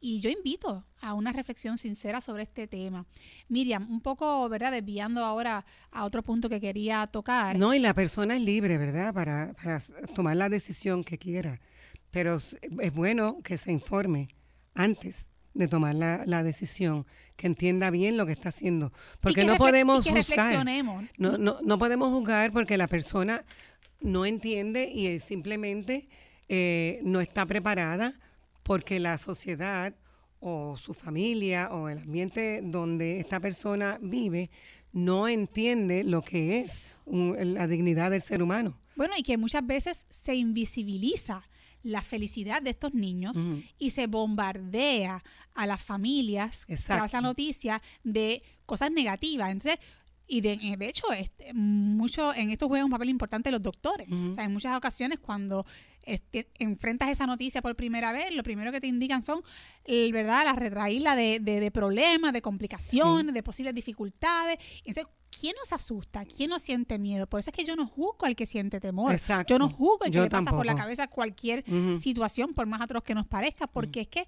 Y 0.00 0.18
yo 0.18 0.30
invito 0.30 0.84
a 1.00 1.14
una 1.14 1.32
reflexión 1.32 1.78
sincera 1.78 2.20
sobre 2.20 2.42
este 2.42 2.66
tema. 2.66 3.06
Miriam, 3.48 3.88
un 3.88 4.00
poco, 4.00 4.48
¿verdad? 4.48 4.72
Desviando 4.72 5.24
ahora 5.24 5.64
a 5.92 6.04
otro 6.04 6.24
punto 6.24 6.48
que 6.48 6.60
quería 6.60 7.06
tocar. 7.06 7.56
No, 7.56 7.72
y 7.72 7.78
la 7.78 7.94
persona 7.94 8.34
es 8.34 8.42
libre, 8.42 8.78
¿verdad? 8.78 9.14
Para, 9.14 9.54
para 9.62 9.80
tomar 10.16 10.36
la 10.36 10.48
decisión 10.48 11.04
que 11.04 11.18
quiera. 11.18 11.60
Pero 12.10 12.36
es 12.36 12.92
bueno 12.92 13.38
que 13.44 13.56
se 13.58 13.70
informe 13.70 14.28
antes 14.74 15.30
de 15.54 15.68
tomar 15.68 15.94
la, 15.94 16.24
la 16.26 16.42
decisión, 16.42 17.06
que 17.36 17.46
entienda 17.46 17.90
bien 17.90 18.16
lo 18.16 18.26
que 18.26 18.32
está 18.32 18.48
haciendo. 18.48 18.92
Porque 19.20 19.42
que 19.42 19.46
no 19.46 19.56
podemos 19.56 20.08
juzgar. 20.08 20.64
No, 21.16 21.38
no, 21.38 21.58
no 21.62 21.78
podemos 21.78 22.10
juzgar 22.10 22.52
porque 22.52 22.76
la 22.76 22.88
persona 22.88 23.44
no 24.00 24.26
entiende 24.26 24.90
y 24.90 25.20
simplemente 25.20 26.08
eh, 26.48 27.00
no 27.04 27.20
está 27.20 27.46
preparada 27.46 28.14
porque 28.62 29.00
la 29.00 29.18
sociedad 29.18 29.94
o 30.40 30.76
su 30.76 30.94
familia 30.94 31.68
o 31.70 31.88
el 31.88 31.98
ambiente 31.98 32.60
donde 32.62 33.20
esta 33.20 33.40
persona 33.40 33.98
vive 34.02 34.50
no 34.92 35.28
entiende 35.28 36.04
lo 36.04 36.22
que 36.22 36.60
es 36.60 36.82
la 37.06 37.66
dignidad 37.66 38.10
del 38.10 38.20
ser 38.20 38.42
humano. 38.42 38.76
Bueno, 38.96 39.14
y 39.16 39.22
que 39.22 39.38
muchas 39.38 39.66
veces 39.66 40.06
se 40.10 40.34
invisibiliza 40.34 41.48
la 41.82 42.02
felicidad 42.02 42.62
de 42.62 42.70
estos 42.70 42.94
niños 42.94 43.36
y 43.78 43.90
se 43.90 44.06
bombardea 44.06 45.24
a 45.54 45.66
las 45.66 45.82
familias 45.82 46.66
tras 46.86 47.12
la 47.12 47.20
noticia 47.20 47.82
de 48.04 48.42
cosas 48.66 48.90
negativas. 48.92 49.50
Entonces, 49.50 49.78
y 50.26 50.40
de, 50.40 50.52
eh, 50.52 50.76
de 50.78 50.88
hecho, 50.88 51.12
este, 51.12 51.52
mucho 51.52 52.34
en 52.34 52.50
esto 52.50 52.68
juega 52.68 52.84
un 52.84 52.90
papel 52.90 53.10
importante 53.10 53.50
los 53.50 53.62
doctores. 53.62 54.08
O 54.10 54.34
sea, 54.34 54.44
en 54.44 54.52
muchas 54.52 54.76
ocasiones 54.76 55.18
cuando 55.18 55.64
este, 56.04 56.48
enfrentas 56.58 57.10
esa 57.10 57.26
noticia 57.26 57.62
por 57.62 57.76
primera 57.76 58.12
vez, 58.12 58.32
lo 58.34 58.42
primero 58.42 58.72
que 58.72 58.80
te 58.80 58.86
indican 58.86 59.22
son, 59.22 59.42
el, 59.84 60.12
¿verdad?, 60.12 60.44
la 60.44 60.54
retraída 60.54 61.14
de, 61.14 61.38
de, 61.40 61.70
problemas, 61.70 62.32
de 62.32 62.42
complicaciones, 62.42 63.34
de 63.34 63.42
posibles 63.42 63.74
dificultades. 63.74 64.58
Entonces, 64.78 65.06
¿quién 65.30 65.54
nos 65.58 65.72
asusta? 65.72 66.24
¿Quién 66.24 66.50
nos 66.50 66.62
siente 66.62 66.98
miedo? 66.98 67.26
Por 67.26 67.40
eso 67.40 67.50
es 67.50 67.56
que 67.56 67.64
yo 67.64 67.76
no 67.76 67.86
juzgo 67.86 68.26
al 68.26 68.36
que 68.36 68.46
siente 68.46 68.80
temor. 68.80 69.12
Yo 69.46 69.58
no 69.58 69.68
juzgo 69.68 70.04
al 70.04 70.10
que 70.10 70.20
le 70.20 70.30
pasa 70.30 70.50
por 70.50 70.66
la 70.66 70.74
cabeza 70.74 71.08
cualquier 71.08 71.64
situación, 72.00 72.54
por 72.54 72.66
más 72.66 72.80
atroz 72.80 73.02
que 73.02 73.14
nos 73.14 73.26
parezca, 73.26 73.66
porque 73.66 74.02
es 74.02 74.08
que 74.08 74.26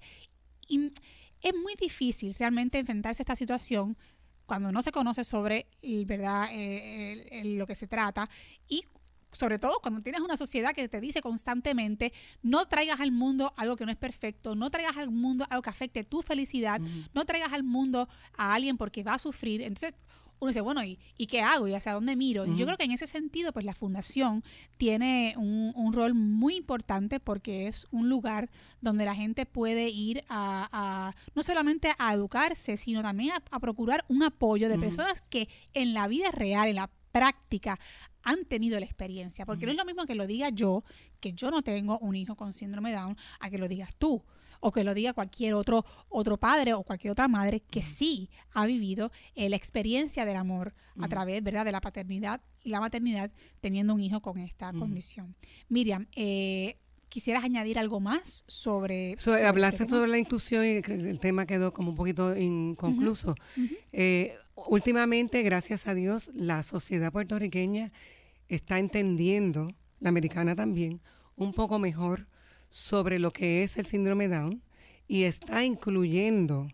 es 1.41 1.53
muy 1.55 1.75
difícil 1.79 2.33
realmente 2.39 2.79
enfrentarse 2.79 3.21
a 3.21 3.23
esta 3.23 3.35
situación 3.35 3.97
cuando 4.45 4.71
no 4.71 4.81
se 4.81 4.91
conoce 4.91 5.23
sobre 5.23 5.67
verdad 6.05 6.47
eh, 6.51 7.41
lo 7.57 7.65
que 7.65 7.75
se 7.75 7.87
trata. 7.87 8.29
Y 8.67 8.85
sobre 9.35 9.59
todo 9.59 9.79
cuando 9.81 10.01
tienes 10.01 10.21
una 10.21 10.37
sociedad 10.37 10.73
que 10.73 10.87
te 10.87 11.01
dice 11.01 11.21
constantemente, 11.21 12.13
no 12.41 12.67
traigas 12.67 12.99
al 12.99 13.11
mundo 13.11 13.53
algo 13.57 13.75
que 13.75 13.85
no 13.85 13.91
es 13.91 13.97
perfecto, 13.97 14.55
no 14.55 14.71
traigas 14.71 14.97
al 14.97 15.11
mundo 15.11 15.45
algo 15.49 15.61
que 15.61 15.69
afecte 15.69 16.03
tu 16.03 16.21
felicidad, 16.21 16.79
no 17.13 17.25
traigas 17.25 17.51
al 17.53 17.63
mundo 17.63 18.07
a 18.37 18.53
alguien 18.53 18.77
porque 18.77 19.03
va 19.03 19.15
a 19.15 19.19
sufrir. 19.19 19.61
Entonces, 19.61 19.93
uno 20.39 20.49
dice, 20.49 20.61
bueno, 20.61 20.83
¿y, 20.83 20.97
qué 21.27 21.41
hago? 21.41 21.67
¿Y 21.67 21.73
hacia 21.73 21.93
dónde 21.93 22.15
miro? 22.15 22.45
Yo 22.45 22.65
creo 22.65 22.77
que 22.77 22.83
en 22.83 22.91
ese 22.91 23.07
sentido, 23.07 23.53
pues 23.53 23.65
la 23.65 23.73
fundación 23.73 24.43
tiene 24.77 25.33
un, 25.37 25.93
rol 25.93 26.13
muy 26.13 26.55
importante 26.55 27.19
porque 27.19 27.67
es 27.67 27.87
un 27.91 28.09
lugar 28.09 28.49
donde 28.81 29.05
la 29.05 29.15
gente 29.15 29.45
puede 29.45 29.89
ir 29.89 30.23
a, 30.29 31.13
no 31.33 31.43
solamente 31.43 31.93
a 31.97 32.13
educarse, 32.13 32.77
sino 32.77 33.01
también 33.01 33.31
a, 33.49 33.59
procurar 33.59 34.05
un 34.09 34.23
apoyo 34.23 34.69
de 34.69 34.77
personas 34.77 35.21
que 35.21 35.47
en 35.73 35.93
la 35.93 36.07
vida 36.07 36.31
real, 36.31 36.67
en 36.67 36.75
la 36.75 36.89
práctica, 37.11 37.79
han 38.23 38.43
tenido 38.45 38.79
la 38.79 38.85
experiencia. 38.85 39.45
Porque 39.45 39.65
no 39.65 39.71
es 39.71 39.77
lo 39.77 39.85
mismo 39.85 40.05
que 40.05 40.15
lo 40.15 40.27
diga 40.27 40.49
yo, 40.49 40.83
que 41.19 41.33
yo 41.33 41.49
no 41.49 41.61
tengo 41.61 41.97
un 41.99 42.15
hijo 42.15 42.35
con 42.35 42.51
síndrome 42.51 42.91
Down, 42.91 43.17
a 43.39 43.49
que 43.49 43.57
lo 43.57 43.67
digas 43.67 43.95
tú 43.97 44.23
o 44.59 44.71
que 44.71 44.83
lo 44.83 44.93
diga 44.93 45.13
cualquier 45.13 45.53
otro, 45.53 45.85
otro 46.09 46.37
padre 46.37 46.73
o 46.73 46.83
cualquier 46.83 47.11
otra 47.11 47.27
madre 47.27 47.61
que 47.61 47.81
sí 47.81 48.29
ha 48.51 48.65
vivido 48.65 49.11
eh, 49.35 49.49
la 49.49 49.55
experiencia 49.55 50.25
del 50.25 50.37
amor 50.37 50.73
a 50.99 51.07
través 51.07 51.43
¿verdad? 51.43 51.65
de 51.65 51.71
la 51.71 51.81
paternidad 51.81 52.41
y 52.63 52.69
la 52.69 52.79
maternidad 52.79 53.31
teniendo 53.59 53.93
un 53.93 54.01
hijo 54.01 54.21
con 54.21 54.37
esta 54.37 54.71
condición. 54.73 55.35
Miriam, 55.69 56.07
eh, 56.15 56.77
¿Quisieras 57.15 57.45
añadir 57.45 57.79
algo 57.79 58.01
más 58.01 58.43
sobre... 58.45 59.13
Este 59.13 59.45
hablaste 59.45 59.87
sobre 59.87 60.09
la 60.09 60.17
inclusión 60.17 60.65
y 60.65 60.81
el 60.85 61.19
tema 61.19 61.45
quedó 61.45 61.71
como 61.71 61.91
un 61.91 61.95
poquito 61.95 62.35
inconcluso. 62.35 63.35
Eh, 63.93 64.33
últimamente, 64.55 65.41
gracias 65.41 65.87
a 65.87 65.93
Dios, 65.93 66.29
la 66.33 66.61
sociedad 66.61 67.13
puertorriqueña 67.13 67.93
está 68.49 68.79
entendiendo, 68.79 69.71
la 70.01 70.09
americana 70.09 70.57
también, 70.57 70.99
un 71.37 71.53
poco 71.53 71.79
mejor 71.79 72.27
sobre 72.69 73.19
lo 73.19 73.31
que 73.31 73.63
es 73.63 73.77
el 73.77 73.85
síndrome 73.85 74.27
Down 74.27 74.61
y 75.07 75.23
está 75.23 75.63
incluyendo 75.63 76.67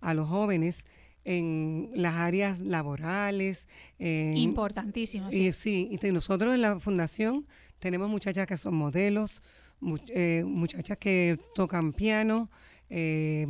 a 0.00 0.14
los 0.14 0.28
jóvenes 0.28 0.84
en 1.24 1.90
las 1.94 2.14
áreas 2.14 2.58
laborales. 2.60 3.68
Importantísimo. 3.98 5.30
Sí. 5.30 5.48
Y 5.48 5.52
sí, 5.52 5.88
y 5.90 6.12
nosotros 6.12 6.54
en 6.54 6.62
la 6.62 6.78
fundación 6.78 7.46
tenemos 7.78 8.08
muchachas 8.08 8.46
que 8.46 8.56
son 8.56 8.74
modelos, 8.74 9.42
eh, 10.08 10.44
muchachas 10.46 10.96
que 10.98 11.38
tocan 11.54 11.92
piano, 11.92 12.48
eh, 12.88 13.46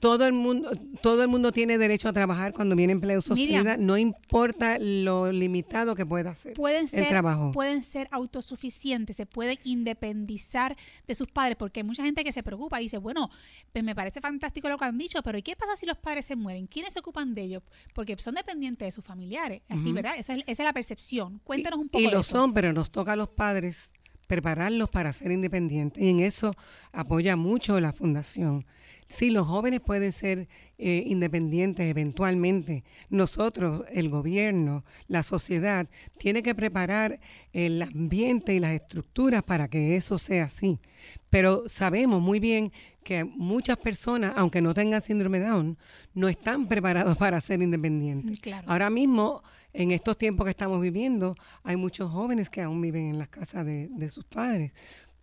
todo 0.00 0.26
el 0.26 0.32
mundo, 0.32 0.70
todo 1.02 1.22
el 1.22 1.28
mundo 1.28 1.50
tiene 1.50 1.78
derecho 1.78 2.08
a 2.08 2.12
trabajar 2.12 2.52
cuando 2.52 2.76
viene 2.76 2.92
empleo 2.92 3.20
sostenible, 3.20 3.78
no 3.78 3.96
importa 3.96 4.78
lo 4.78 5.32
limitado 5.32 5.94
que 5.94 6.04
pueda 6.04 6.34
ser 6.34 6.54
pueden 6.54 6.88
el 6.92 7.08
trabajo. 7.08 7.52
Pueden 7.52 7.82
ser 7.82 8.08
autosuficientes, 8.10 9.16
se 9.16 9.26
pueden 9.26 9.58
independizar 9.64 10.76
de 11.06 11.14
sus 11.14 11.28
padres, 11.28 11.56
porque 11.56 11.80
hay 11.80 11.84
mucha 11.84 12.02
gente 12.02 12.22
que 12.22 12.32
se 12.32 12.42
preocupa 12.42 12.80
y 12.80 12.84
dice, 12.84 12.98
bueno, 12.98 13.30
pues 13.72 13.84
me 13.84 13.94
parece 13.94 14.20
fantástico 14.20 14.68
lo 14.68 14.76
que 14.76 14.84
han 14.84 14.98
dicho, 14.98 15.22
pero 15.22 15.38
¿y 15.38 15.42
qué 15.42 15.56
pasa 15.56 15.76
si 15.76 15.86
los 15.86 15.96
padres 15.96 16.26
se 16.26 16.36
mueren? 16.36 16.66
¿Quiénes 16.66 16.92
se 16.92 17.00
ocupan 17.00 17.34
de 17.34 17.42
ellos? 17.42 17.62
Porque 17.94 18.16
son 18.18 18.34
dependientes 18.34 18.86
de 18.86 18.92
sus 18.92 19.04
familiares, 19.04 19.62
así, 19.68 19.92
¿verdad? 19.92 20.14
Esa 20.18 20.34
es, 20.34 20.58
la 20.58 20.72
percepción. 20.72 21.40
Cuéntanos 21.44 21.78
un 21.78 21.88
poco. 21.88 22.02
Y 22.02 22.10
lo 22.10 22.22
son, 22.22 22.52
pero 22.52 22.72
nos 22.72 22.90
toca 22.90 23.12
a 23.12 23.16
los 23.16 23.28
padres 23.28 23.92
prepararlos 24.28 24.88
para 24.88 25.12
ser 25.12 25.32
independientes. 25.32 26.00
Y 26.00 26.10
en 26.10 26.20
eso 26.20 26.54
apoya 26.92 27.34
mucho 27.34 27.80
la 27.80 27.92
fundación. 27.92 28.64
Sí, 29.08 29.30
los 29.30 29.46
jóvenes 29.46 29.80
pueden 29.80 30.12
ser 30.12 30.48
eh, 30.76 31.02
independientes 31.06 31.88
eventualmente. 31.88 32.84
Nosotros, 33.08 33.84
el 33.90 34.10
gobierno, 34.10 34.84
la 35.06 35.22
sociedad, 35.22 35.88
tiene 36.18 36.42
que 36.42 36.54
preparar 36.54 37.18
el 37.54 37.80
ambiente 37.80 38.54
y 38.54 38.60
las 38.60 38.72
estructuras 38.72 39.42
para 39.42 39.68
que 39.68 39.96
eso 39.96 40.18
sea 40.18 40.44
así. 40.44 40.78
Pero 41.30 41.64
sabemos 41.68 42.20
muy 42.20 42.38
bien 42.38 42.70
que 43.08 43.24
muchas 43.24 43.78
personas, 43.78 44.34
aunque 44.36 44.60
no 44.60 44.74
tengan 44.74 45.00
síndrome 45.00 45.40
Down, 45.40 45.78
no 46.12 46.28
están 46.28 46.66
preparados 46.66 47.16
para 47.16 47.40
ser 47.40 47.62
independientes. 47.62 48.38
Ahora 48.66 48.90
mismo, 48.90 49.42
en 49.72 49.92
estos 49.92 50.18
tiempos 50.18 50.44
que 50.44 50.50
estamos 50.50 50.78
viviendo, 50.82 51.34
hay 51.62 51.76
muchos 51.76 52.12
jóvenes 52.12 52.50
que 52.50 52.60
aún 52.60 52.82
viven 52.82 53.06
en 53.06 53.18
las 53.18 53.30
casas 53.30 53.64
de, 53.64 53.88
de 53.88 54.10
sus 54.10 54.26
padres 54.26 54.72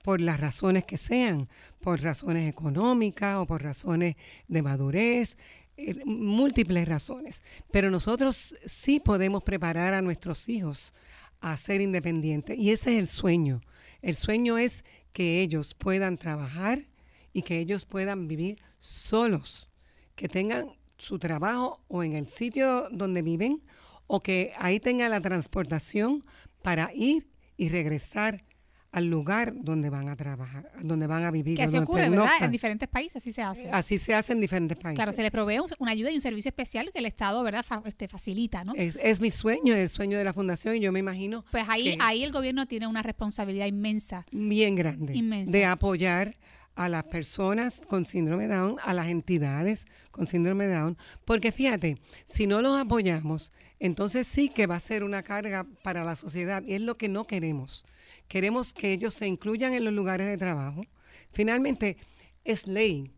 por 0.04 0.20
las 0.20 0.40
razones 0.40 0.84
que 0.84 0.98
sean, 0.98 1.48
por 1.80 2.02
razones 2.02 2.50
económicas 2.50 3.38
o 3.38 3.46
por 3.46 3.62
razones 3.62 4.16
de 4.48 4.64
madurez, 4.64 5.38
eh, 5.78 5.94
múltiples 6.06 6.88
razones. 6.88 7.44
Pero 7.70 7.92
nosotros 7.92 8.56
sí 8.66 9.00
podemos 9.00 9.44
preparar 9.44 9.94
a 9.94 10.02
nuestros 10.02 10.50
hijos 10.50 10.92
a 11.40 11.56
ser 11.56 11.82
independientes 11.82 12.58
y 12.58 12.72
ese 12.72 12.94
es 12.94 12.98
el 12.98 13.06
sueño. 13.06 13.62
El 14.02 14.16
sueño 14.16 14.58
es 14.58 14.86
que 15.14 15.42
ellos 15.42 15.76
puedan 15.76 16.18
trabajar 16.18 16.88
y 17.36 17.42
que 17.42 17.60
ellos 17.60 17.86
puedan 17.86 18.30
vivir 18.30 18.56
solos, 18.80 19.70
que 20.16 20.30
tengan 20.30 20.70
su 20.98 21.20
trabajo 21.20 21.84
o 21.90 22.02
en 22.02 22.14
el 22.14 22.30
sitio 22.30 22.88
donde 22.92 23.22
viven 23.22 23.62
o 24.08 24.22
que 24.22 24.54
ahí 24.58 24.80
tengan 24.80 25.12
la 25.12 25.20
transportación 25.20 26.22
para 26.62 26.92
ir 26.96 27.28
y 27.58 27.68
regresar 27.68 28.46
al 28.94 29.08
lugar 29.08 29.52
donde 29.54 29.90
van 29.90 30.08
a 30.08 30.16
trabajar, 30.16 30.72
donde 30.82 31.08
van 31.08 31.26
a 31.26 31.32
vivir. 31.32 31.58
Que 31.58 31.64
así 31.64 31.78
ocurre, 31.78 32.10
¿verdad? 32.10 32.30
En 32.40 32.52
diferentes 32.52 32.88
países 32.88 33.18
así 33.18 33.34
se 33.34 33.42
hace. 33.42 33.70
Así 33.70 33.98
se 33.98 34.14
hace 34.14 34.32
en 34.32 34.40
diferentes 34.40 34.78
países. 34.78 34.96
Claro, 34.96 35.12
se 35.12 35.22
le 35.22 35.30
provee 35.30 35.60
una 35.80 35.92
ayuda 35.92 36.12
y 36.12 36.16
un 36.16 36.22
servicio 36.22 36.48
especial 36.48 36.90
que 36.94 37.00
el 37.00 37.06
Estado, 37.06 37.44
¿verdad?, 37.44 37.66
este, 37.84 38.08
facilita, 38.08 38.64
¿no? 38.64 38.74
Es, 38.76 39.20
mi 39.20 39.30
sueño, 39.30 39.76
el 39.76 39.90
sueño 39.90 40.18
de 40.18 40.24
la 40.24 40.32
fundación 40.32 40.78
y 40.78 40.80
yo 40.80 40.94
me 40.94 41.00
imagino... 41.00 41.44
Pues 41.52 41.66
ahí, 41.68 41.98
ahí 42.00 42.24
el 42.24 42.32
gobierno 42.32 42.66
tiene 42.66 42.88
una 42.88 43.02
responsabilidad 43.02 43.66
inmensa. 43.66 44.26
Bien 44.32 44.76
grande. 44.76 45.14
Inmensa. 45.14 45.52
De 45.52 45.66
apoyar 45.66 46.38
a 46.76 46.90
las 46.90 47.06
personas 47.06 47.82
con 47.88 48.06
síndrome 48.06 48.48
Down, 48.48 48.78
a 48.84 48.94
las 48.94 49.08
entidades 49.08 49.86
con 50.12 50.28
síndrome 50.28 50.68
Down, 50.68 50.98
porque 51.24 51.52
fíjate, 51.52 51.98
si 52.26 52.48
no 52.48 52.62
los 52.62 52.78
apoyamos, 52.78 53.52
entonces 53.80 54.28
sí 54.28 54.50
que 54.50 54.68
va 54.68 54.76
a 54.76 54.80
ser 54.80 55.04
una 55.04 55.24
carga 55.24 55.66
para 55.84 56.04
la 56.04 56.16
sociedad 56.16 56.64
y 56.64 56.74
es 56.74 56.82
lo 56.82 56.98
que 56.98 57.10
no 57.10 57.26
queremos. 57.26 57.86
Queremos 58.28 58.74
que 58.74 58.92
ellos 58.92 59.14
se 59.14 59.28
incluyan 59.28 59.74
en 59.74 59.86
los 59.86 59.94
lugares 59.94 60.28
de 60.28 60.38
trabajo. 60.38 60.84
Finalmente, 61.32 61.98
es 62.44 62.68
ley, 62.68 63.12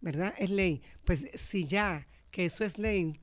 ¿verdad? 0.00 0.34
Es 0.38 0.50
ley. 0.50 0.82
Pues 1.04 1.28
si 1.34 1.64
ya 1.64 2.06
que 2.30 2.44
eso 2.44 2.64
es 2.64 2.78
ley 2.78 3.20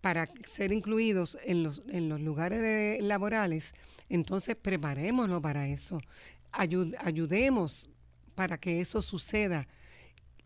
para 0.00 0.28
ser 0.44 0.72
incluidos 0.72 1.38
en 1.44 1.62
los, 1.62 1.82
en 1.88 2.08
los 2.08 2.20
lugares 2.20 3.02
laborales, 3.02 3.74
entonces 4.08 4.56
preparémoslo 4.56 5.40
para 5.40 5.66
eso. 5.68 6.00
ayudemos 6.52 7.88
para 8.36 8.58
que 8.58 8.80
eso 8.80 9.02
suceda. 9.02 9.66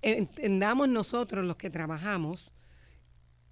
Entendamos 0.00 0.88
nosotros 0.88 1.44
los 1.44 1.57
que 1.57 1.68
trabajamos 1.68 2.55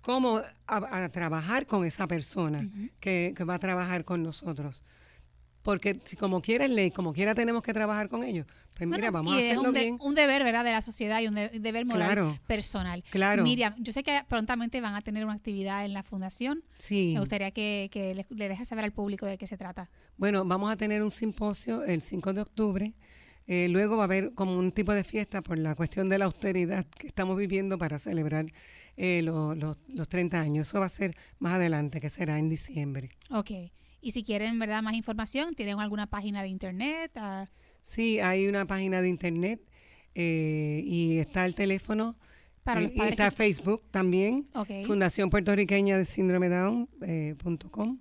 cómo 0.00 0.40
a, 0.66 1.08
trabajar 1.10 1.66
con 1.66 1.84
esa 1.84 2.06
persona 2.06 2.66
que, 3.00 3.34
que 3.36 3.44
va 3.44 3.56
a 3.56 3.58
trabajar 3.58 4.06
con 4.06 4.22
nosotros 4.22 4.82
porque 5.68 6.00
si 6.06 6.16
como 6.16 6.40
quiera 6.40 6.64
es 6.64 6.70
ley, 6.70 6.90
como 6.90 7.12
quiera 7.12 7.34
tenemos 7.34 7.62
que 7.62 7.74
trabajar 7.74 8.08
con 8.08 8.22
ellos. 8.22 8.46
Pues 8.74 8.88
mira, 8.88 9.10
vamos 9.10 9.34
a 9.34 9.36
hacerlo 9.36 9.68
un 9.68 9.74
bien. 9.74 9.98
un 10.00 10.14
deber, 10.14 10.42
¿verdad?, 10.42 10.64
de 10.64 10.72
la 10.72 10.80
sociedad 10.80 11.20
y 11.20 11.26
un, 11.26 11.34
deber 11.34 11.84
moral 11.84 12.40
personal. 12.46 13.04
Claro. 13.10 13.42
Miriam, 13.42 13.74
yo 13.78 13.92
sé 13.92 14.02
que 14.02 14.22
prontamente 14.28 14.80
van 14.80 14.94
a 14.94 15.02
tener 15.02 15.26
una 15.26 15.34
actividad 15.34 15.84
en 15.84 15.92
la 15.92 16.02
fundación. 16.02 16.64
Sí. 16.78 17.10
Me 17.12 17.20
gustaría 17.20 17.50
que, 17.50 17.90
le, 17.92 18.26
le 18.34 18.48
dejes 18.48 18.66
saber 18.66 18.86
al 18.86 18.92
público 18.92 19.26
de 19.26 19.36
qué 19.36 19.46
se 19.46 19.58
trata. 19.58 19.90
Bueno, 20.16 20.42
vamos 20.46 20.70
a 20.70 20.76
tener 20.76 21.02
un 21.02 21.10
simposio 21.10 21.84
el 21.84 22.00
5 22.00 22.32
de 22.32 22.40
octubre 22.40 22.94
Eh, 23.50 23.66
luego 23.68 23.96
va 23.96 24.02
a 24.02 24.04
haber 24.04 24.34
como 24.34 24.56
un 24.58 24.70
tipo 24.72 24.92
de 24.92 25.02
fiesta 25.04 25.40
por 25.42 25.56
la 25.58 25.74
cuestión 25.74 26.08
de 26.10 26.18
la 26.18 26.26
austeridad 26.26 26.84
que 26.84 27.06
estamos 27.06 27.36
viviendo 27.38 27.78
para 27.78 27.98
celebrar 27.98 28.46
eh, 28.98 29.22
los, 29.22 29.56
los 29.88 30.08
30 30.08 30.38
años. 30.38 30.68
Eso 30.68 30.80
va 30.80 30.86
a 30.86 30.90
ser 30.90 31.16
más 31.38 31.54
adelante, 31.54 32.00
que 32.00 32.10
será 32.10 32.38
en 32.38 32.48
diciembre. 32.50 33.08
Ok. 33.30 33.50
Y 34.02 34.10
si 34.12 34.22
quieren, 34.22 34.58
¿verdad? 34.58 34.82
Más 34.82 34.94
información, 34.94 35.54
¿tienen 35.54 35.80
alguna 35.80 36.06
página 36.06 36.42
de 36.42 36.48
internet? 36.48 37.10
Ah, 37.16 37.48
Sí, 37.80 38.20
hay 38.20 38.46
una 38.48 38.66
página 38.66 39.00
de 39.00 39.08
internet 39.08 39.60
eh, 40.14 40.82
y 40.84 41.18
está 41.18 41.46
el 41.46 41.54
teléfono. 41.54 42.16
Para 42.64 42.82
los 42.82 42.90
eh, 42.90 42.94
y 42.94 42.98
padres 42.98 43.12
está 43.12 43.30
que- 43.30 43.36
Facebook 43.36 43.82
también, 43.90 44.44
Ok. 44.54 44.68
Fundación 44.86 45.30
Puertorriqueña 45.30 45.96
de 45.96 46.04
Síndrome 46.04 46.50
Down 46.50 46.88
eh, 47.00 47.34
punto 47.38 47.70
com, 47.70 47.98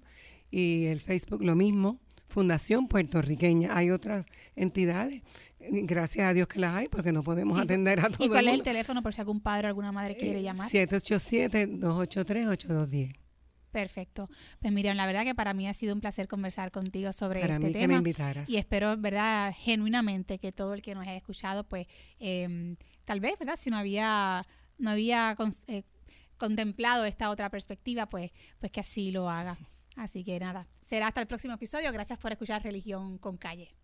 y 0.51 0.85
el 0.87 0.99
Facebook 0.99 1.41
lo 1.41 1.55
mismo, 1.55 1.99
Fundación 2.27 2.87
Puertorriqueña. 2.87 3.75
Hay 3.77 3.91
otras 3.91 4.25
entidades, 4.55 5.21
gracias 5.59 6.27
a 6.27 6.33
Dios 6.33 6.47
que 6.47 6.59
las 6.59 6.73
hay, 6.75 6.87
porque 6.87 7.11
no 7.11 7.23
podemos 7.23 7.57
¿Y- 7.57 7.61
atender 7.61 7.99
a 7.99 8.09
todo 8.09 8.25
¿Y 8.25 8.29
cuál 8.29 8.39
el 8.41 8.47
es 8.47 8.51
el 8.53 8.57
mundo. 8.57 8.63
teléfono 8.65 9.01
por 9.01 9.13
si 9.13 9.21
algún 9.21 9.41
padre 9.41 9.67
o 9.67 9.69
alguna 9.69 9.91
madre 9.91 10.15
quiere 10.15 10.39
Eh, 10.39 10.43
llamar? 10.43 10.69
787-283-8210. 10.69 13.13
Perfecto. 13.71 14.27
Pues 14.59 14.73
Miriam, 14.73 14.97
la 14.97 15.05
verdad 15.05 15.23
que 15.23 15.35
para 15.35 15.53
mí 15.53 15.67
ha 15.67 15.73
sido 15.73 15.93
un 15.93 16.01
placer 16.01 16.27
conversar 16.27 16.71
contigo 16.71 17.11
sobre 17.11 17.41
Para 17.41 17.55
este 17.55 17.67
mí 17.67 17.73
que 17.73 17.79
me 17.79 17.83
tema. 17.87 17.97
invitaras. 17.97 18.49
Y 18.49 18.57
espero, 18.57 18.97
¿verdad? 18.97 19.53
Genuinamente 19.55 20.39
que 20.39 20.51
todo 20.51 20.73
el 20.73 20.81
que 20.81 20.95
nos 20.95 21.03
haya 21.03 21.15
escuchado, 21.17 21.63
pues, 21.65 21.85
eh, 22.19 22.75
tal 23.05 23.19
vez, 23.19 23.37
¿verdad? 23.37 23.55
Si 23.59 23.69
no 23.69 23.77
había, 23.77 24.45
no 24.79 24.89
había 24.89 25.35
eh, 25.67 25.83
contemplado 26.37 27.05
esta 27.05 27.29
otra 27.29 27.49
perspectiva, 27.49 28.07
pues, 28.07 28.31
pues 28.59 28.71
que 28.71 28.79
así 28.79 29.11
lo 29.11 29.29
haga. 29.29 29.57
Así 29.97 30.23
que 30.23 30.39
nada, 30.39 30.67
será 30.81 31.07
hasta 31.07 31.21
el 31.21 31.27
próximo 31.27 31.55
episodio. 31.55 31.91
Gracias 31.91 32.19
por 32.19 32.31
escuchar 32.31 32.63
Religión 32.63 33.17
con 33.17 33.35
Calle. 33.35 33.75